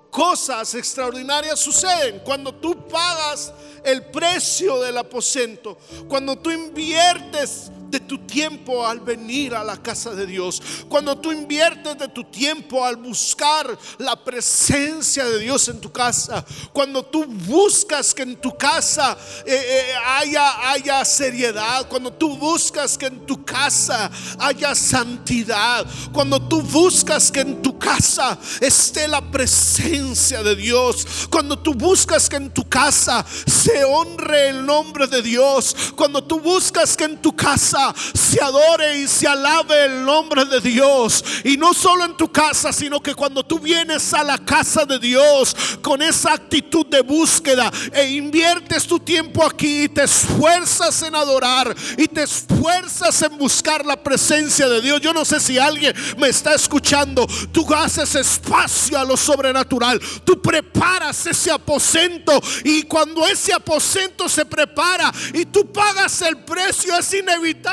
cosas 0.10 0.76
extraordinarias 0.76 1.60
suceden. 1.60 2.20
Cuando 2.24 2.54
tú 2.54 2.88
pagas 2.88 3.54
el 3.84 4.06
precio 4.06 4.80
del 4.80 4.98
aposento, 4.98 5.78
cuando 6.08 6.38
tú 6.38 6.52
inviertes 6.52 7.72
de 7.93 7.99
tu 7.99 8.17
tiempo 8.17 8.88
al 8.88 9.01
venir 9.01 9.53
a 9.53 9.63
la 9.63 9.77
casa 9.77 10.15
de 10.15 10.25
Dios, 10.25 10.62
cuando 10.89 11.15
tú 11.15 11.32
inviertes 11.32 11.95
de 11.95 12.08
tu 12.08 12.23
tiempo 12.23 12.84
al 12.84 12.95
buscar 12.95 13.77
la 13.99 14.15
presencia 14.15 15.23
de 15.25 15.38
Dios 15.38 15.67
en 15.67 15.79
tu 15.79 15.91
casa, 15.91 16.43
cuando 16.73 17.03
tú 17.03 17.23
buscas 17.25 18.12
que 18.12 18.23
en 18.23 18.36
tu 18.38 18.58
casa 18.58 19.15
eh, 19.45 19.53
eh, 19.56 19.93
haya, 20.08 20.71
haya 20.71 21.06
seriedad, 21.06 21.88
cuando 21.88 22.12
tú 22.12 22.36
buscas 22.36 22.97
que 22.97 23.06
en 23.06 23.27
tu 23.27 23.45
casa 23.45 24.10
haya 24.39 24.73
santidad, 24.73 25.86
cuando 26.12 26.41
tú 26.41 26.63
buscas 26.63 27.32
que 27.32 27.41
en 27.41 27.62
tu 27.62 27.77
casa 27.77 28.39
esté 28.60 29.08
la 29.08 29.21
presencia 29.21 30.41
de 30.41 30.56
Dios, 30.56 31.27
cuando 31.29 31.60
tú 31.60 31.75
buscas 31.75 32.27
que 32.27 32.38
en 32.38 32.49
tu 32.49 32.67
casa 32.67 33.23
se 33.45 33.84
honre 33.84 34.49
el 34.49 34.65
nombre 34.65 35.06
de 35.06 35.21
Dios, 35.21 35.75
cuando 35.95 36.23
tú 36.23 36.39
buscas 36.39 36.97
que 36.97 37.03
en 37.03 37.21
tu 37.21 37.36
casa 37.36 37.83
se 38.13 38.41
adore 38.41 39.00
y 39.00 39.08
se 39.08 39.28
alabe 39.28 39.86
el 39.86 40.06
nombre 40.06 40.46
de 40.46 40.62
Dios. 40.62 41.24
Y 41.43 41.58
no 41.58 41.74
solo 41.74 42.06
en 42.06 42.15
tu 42.15 42.32
casa, 42.32 42.72
sino 42.72 43.02
que 43.02 43.15
cuando 43.15 43.43
tú 43.43 43.60
vienes 43.60 44.13
a 44.13 44.24
la 44.24 44.38
casa 44.38 44.86
de 44.86 45.00
Dios 45.00 45.56
con 45.82 46.02
esa 46.02 46.34
actitud 46.34 46.86
de 46.86 47.02
búsqueda 47.02 47.72
e 47.91 48.12
inviertes 48.12 48.88
tu 48.88 49.00
tiempo 49.00 49.43
aquí 49.43 49.84
y 49.84 49.89
te 49.89 50.04
esfuerzas 50.04 51.02
en 51.02 51.15
adorar 51.15 51.76
y 51.98 52.08
te 52.08 52.24
esfuerzas 52.24 53.22
en 53.24 53.38
buscar 53.38 53.86
la 53.86 54.02
presencia 54.02 54.67
de 54.69 54.82
Dios. 54.82 55.02
Yo 55.02 55.13
no 55.13 55.26
sé 55.26 55.39
si 55.39 55.58
alguien 55.58 55.96
me 56.17 56.30
está 56.30 56.54
escuchando. 56.54 57.28
Tú 57.52 57.65
haces 57.74 58.15
espacio 58.15 58.98
a 58.98 59.04
lo 59.04 59.17
sobrenatural. 59.17 60.00
Tú 60.24 60.41
preparas 60.41 61.26
ese 61.26 61.52
aposento 61.52 62.39
y 62.63 62.84
cuando 62.84 63.26
ese 63.28 63.54
aposento 63.54 64.30
se 64.30 64.46
prepara 64.46 65.12
y 65.34 65.46
tú 65.46 65.72
pagas 65.72 66.22
el 66.22 66.38
precio 66.38 66.98
es 66.98 67.13
inevitable 67.13 67.72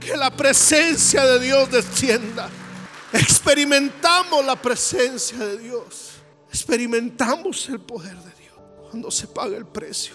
que 0.00 0.16
la 0.16 0.34
presencia 0.34 1.24
de 1.24 1.38
Dios 1.38 1.70
descienda. 1.70 2.48
Experimentamos 3.12 4.44
la 4.44 4.56
presencia 4.56 5.38
de 5.38 5.58
Dios. 5.58 6.12
Experimentamos 6.48 7.68
el 7.68 7.80
poder 7.80 8.16
de 8.16 8.32
Dios 8.40 8.54
cuando 8.88 9.10
se 9.10 9.26
paga 9.28 9.56
el 9.56 9.66
precio 9.66 10.14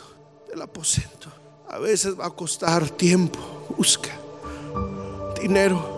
del 0.49 0.61
aposento. 0.61 1.29
A 1.69 1.77
veces 1.79 2.19
va 2.19 2.25
a 2.25 2.31
costar 2.31 2.89
tiempo, 2.89 3.39
busca 3.77 4.11
dinero. 5.41 5.93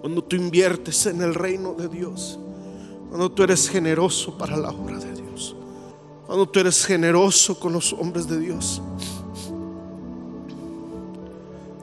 Cuando 0.00 0.22
tú 0.22 0.36
inviertes 0.36 1.06
en 1.06 1.22
el 1.22 1.34
reino 1.34 1.74
de 1.74 1.88
Dios, 1.88 2.38
cuando 3.08 3.30
tú 3.30 3.42
eres 3.42 3.68
generoso 3.68 4.36
para 4.38 4.56
la 4.56 4.70
obra 4.70 4.98
de 4.98 5.12
Dios, 5.12 5.56
cuando 6.26 6.48
tú 6.48 6.60
eres 6.60 6.84
generoso 6.84 7.58
con 7.58 7.72
los 7.72 7.92
hombres 7.92 8.28
de 8.28 8.38
Dios 8.38 8.80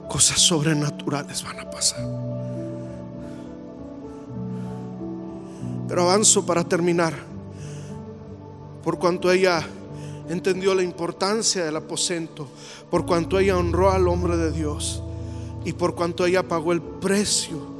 cosas 0.08 0.40
sobrenaturales 0.40 1.42
van 1.42 1.60
a 1.60 1.70
pasar. 1.70 2.04
Pero 5.88 6.02
avanzo 6.02 6.44
para 6.44 6.64
terminar. 6.64 7.14
Por 8.82 8.98
cuanto 8.98 9.30
ella 9.30 9.64
entendió 10.28 10.74
la 10.74 10.82
importancia 10.82 11.64
del 11.64 11.76
aposento, 11.76 12.48
por 12.90 13.06
cuanto 13.06 13.38
ella 13.38 13.56
honró 13.56 13.90
al 13.90 14.06
hombre 14.08 14.36
de 14.36 14.52
Dios 14.52 15.02
y 15.64 15.72
por 15.72 15.94
cuanto 15.94 16.24
ella 16.24 16.46
pagó 16.46 16.72
el 16.72 16.82
precio 16.82 17.74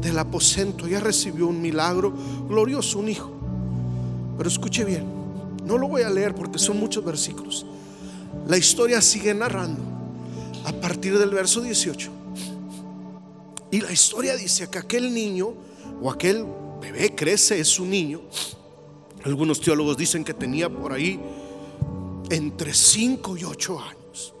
del 0.00 0.18
aposento, 0.18 0.86
ella 0.86 1.00
recibió 1.00 1.48
un 1.48 1.60
milagro 1.60 2.12
glorioso, 2.48 2.98
un 2.98 3.08
hijo. 3.08 3.30
Pero 4.36 4.48
escuche 4.48 4.84
bien, 4.84 5.04
no 5.64 5.78
lo 5.78 5.88
voy 5.88 6.02
a 6.02 6.10
leer 6.10 6.34
porque 6.34 6.58
son 6.58 6.78
muchos 6.78 7.04
versículos. 7.04 7.66
La 8.46 8.56
historia 8.56 9.00
sigue 9.00 9.34
narrando 9.34 9.95
a 10.66 10.72
partir 10.72 11.16
del 11.16 11.30
verso 11.30 11.60
18. 11.60 12.10
Y 13.70 13.80
la 13.80 13.92
historia 13.92 14.36
dice 14.36 14.68
que 14.68 14.78
aquel 14.78 15.14
niño 15.14 15.54
o 16.02 16.10
aquel 16.10 16.44
bebé 16.80 17.14
crece, 17.14 17.60
es 17.60 17.78
un 17.78 17.90
niño. 17.90 18.20
Algunos 19.24 19.60
teólogos 19.60 19.96
dicen 19.96 20.24
que 20.24 20.34
tenía 20.34 20.68
por 20.68 20.92
ahí 20.92 21.20
entre 22.30 22.74
5 22.74 23.36
y 23.36 23.44
8 23.44 23.80
años. 23.80 24.34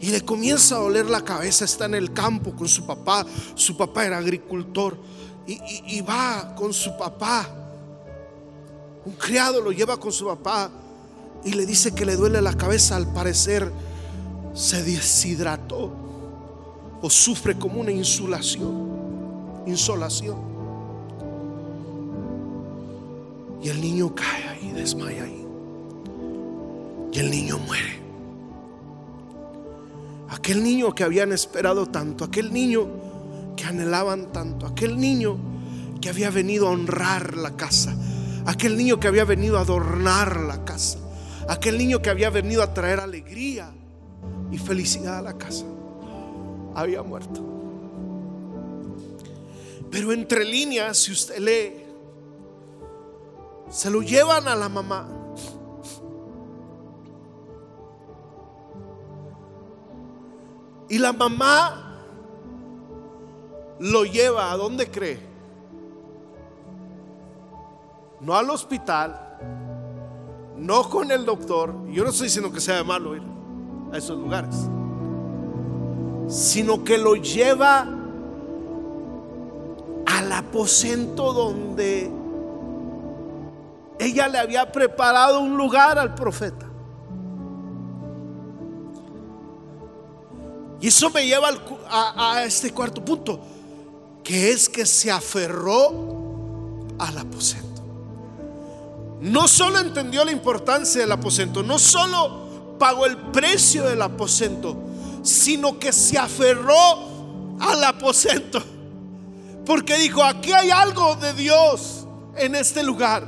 Y 0.00 0.10
le 0.10 0.20
comienza 0.20 0.76
a 0.76 0.80
oler 0.80 1.06
la 1.06 1.22
cabeza, 1.22 1.64
está 1.64 1.86
en 1.86 1.94
el 1.94 2.12
campo 2.12 2.54
con 2.54 2.68
su 2.68 2.86
papá. 2.86 3.26
Su 3.56 3.76
papá 3.76 4.06
era 4.06 4.18
agricultor. 4.18 4.96
Y, 5.46 5.58
y 5.96 6.00
va 6.00 6.54
con 6.54 6.72
su 6.72 6.96
papá. 6.96 7.48
Un 9.04 9.14
criado 9.14 9.60
lo 9.60 9.72
lleva 9.72 9.98
con 9.98 10.12
su 10.12 10.26
papá 10.26 10.70
y 11.44 11.52
le 11.52 11.66
dice 11.66 11.92
que 11.92 12.06
le 12.06 12.16
duele 12.16 12.40
la 12.40 12.54
cabeza 12.54 12.96
al 12.96 13.12
parecer 13.12 13.70
se 14.54 14.84
deshidrató 14.84 15.92
o 17.02 17.10
sufre 17.10 17.58
como 17.58 17.80
una 17.80 17.90
insulación, 17.90 19.64
insolación. 19.66 20.36
Y 23.62 23.68
el 23.68 23.80
niño 23.80 24.14
cae 24.14 24.48
ahí, 24.48 24.72
desmaya 24.72 25.24
ahí. 25.24 25.46
Y 27.12 27.18
el 27.18 27.30
niño 27.30 27.58
muere. 27.58 28.04
Aquel 30.30 30.62
niño 30.62 30.94
que 30.94 31.04
habían 31.04 31.32
esperado 31.32 31.86
tanto, 31.86 32.24
aquel 32.24 32.52
niño 32.52 32.86
que 33.56 33.64
anhelaban 33.64 34.32
tanto, 34.32 34.66
aquel 34.66 34.98
niño 34.98 35.36
que 36.00 36.08
había 36.08 36.30
venido 36.30 36.68
a 36.68 36.70
honrar 36.70 37.36
la 37.36 37.56
casa, 37.56 37.94
aquel 38.46 38.76
niño 38.76 39.00
que 39.00 39.08
había 39.08 39.24
venido 39.24 39.58
a 39.58 39.62
adornar 39.62 40.40
la 40.40 40.64
casa, 40.64 40.98
aquel 41.48 41.78
niño 41.78 42.02
que 42.02 42.10
había 42.10 42.30
venido 42.30 42.62
a 42.62 42.74
traer 42.74 43.00
alegría 43.00 43.72
y 44.54 44.58
felicidad 44.58 45.18
a 45.18 45.22
la 45.22 45.36
casa. 45.36 45.64
Había 46.76 47.02
muerto. 47.02 47.40
Pero 49.90 50.12
entre 50.12 50.44
líneas, 50.44 50.96
si 50.96 51.10
usted 51.10 51.38
lee, 51.38 51.84
se 53.68 53.90
lo 53.90 54.00
llevan 54.00 54.46
a 54.46 54.54
la 54.54 54.68
mamá. 54.68 55.08
Y 60.88 60.98
la 60.98 61.12
mamá 61.12 62.00
lo 63.80 64.04
lleva 64.04 64.52
a 64.52 64.56
donde 64.56 64.88
cree. 64.88 65.18
No 68.20 68.36
al 68.36 68.48
hospital, 68.50 69.36
no 70.56 70.88
con 70.88 71.10
el 71.10 71.24
doctor. 71.24 71.74
Yo 71.90 72.04
no 72.04 72.10
estoy 72.10 72.28
diciendo 72.28 72.52
que 72.52 72.60
sea 72.60 72.84
malo 72.84 73.16
ir 73.16 73.33
a 73.92 73.98
esos 73.98 74.18
lugares, 74.18 74.54
sino 76.28 76.84
que 76.84 76.98
lo 76.98 77.14
lleva 77.16 77.86
al 80.06 80.32
aposento 80.32 81.32
donde 81.32 82.10
ella 83.98 84.28
le 84.28 84.38
había 84.38 84.70
preparado 84.70 85.40
un 85.40 85.56
lugar 85.56 85.98
al 85.98 86.14
profeta. 86.14 86.66
Y 90.80 90.88
eso 90.88 91.08
me 91.10 91.26
lleva 91.26 91.48
a, 91.88 92.32
a, 92.34 92.44
este 92.44 92.72
cuarto 92.72 93.02
punto, 93.02 93.40
que 94.22 94.50
es 94.50 94.68
que 94.68 94.84
se 94.84 95.10
aferró 95.10 95.88
al 96.98 97.16
aposento. 97.16 97.82
No 99.20 99.48
solo 99.48 99.78
entendió 99.78 100.24
la 100.24 100.32
importancia 100.32 101.00
del 101.00 101.12
aposento, 101.12 101.62
no 101.62 101.78
solo 101.78 102.43
pagó 102.78 103.06
el 103.06 103.16
precio 103.16 103.84
del 103.84 104.02
aposento, 104.02 104.76
sino 105.22 105.78
que 105.78 105.92
se 105.92 106.18
aferró 106.18 107.56
al 107.60 107.84
aposento. 107.84 108.62
Porque 109.64 109.96
dijo, 109.98 110.22
aquí 110.22 110.52
hay 110.52 110.70
algo 110.70 111.16
de 111.16 111.32
Dios 111.34 112.06
en 112.36 112.54
este 112.54 112.82
lugar. 112.82 113.26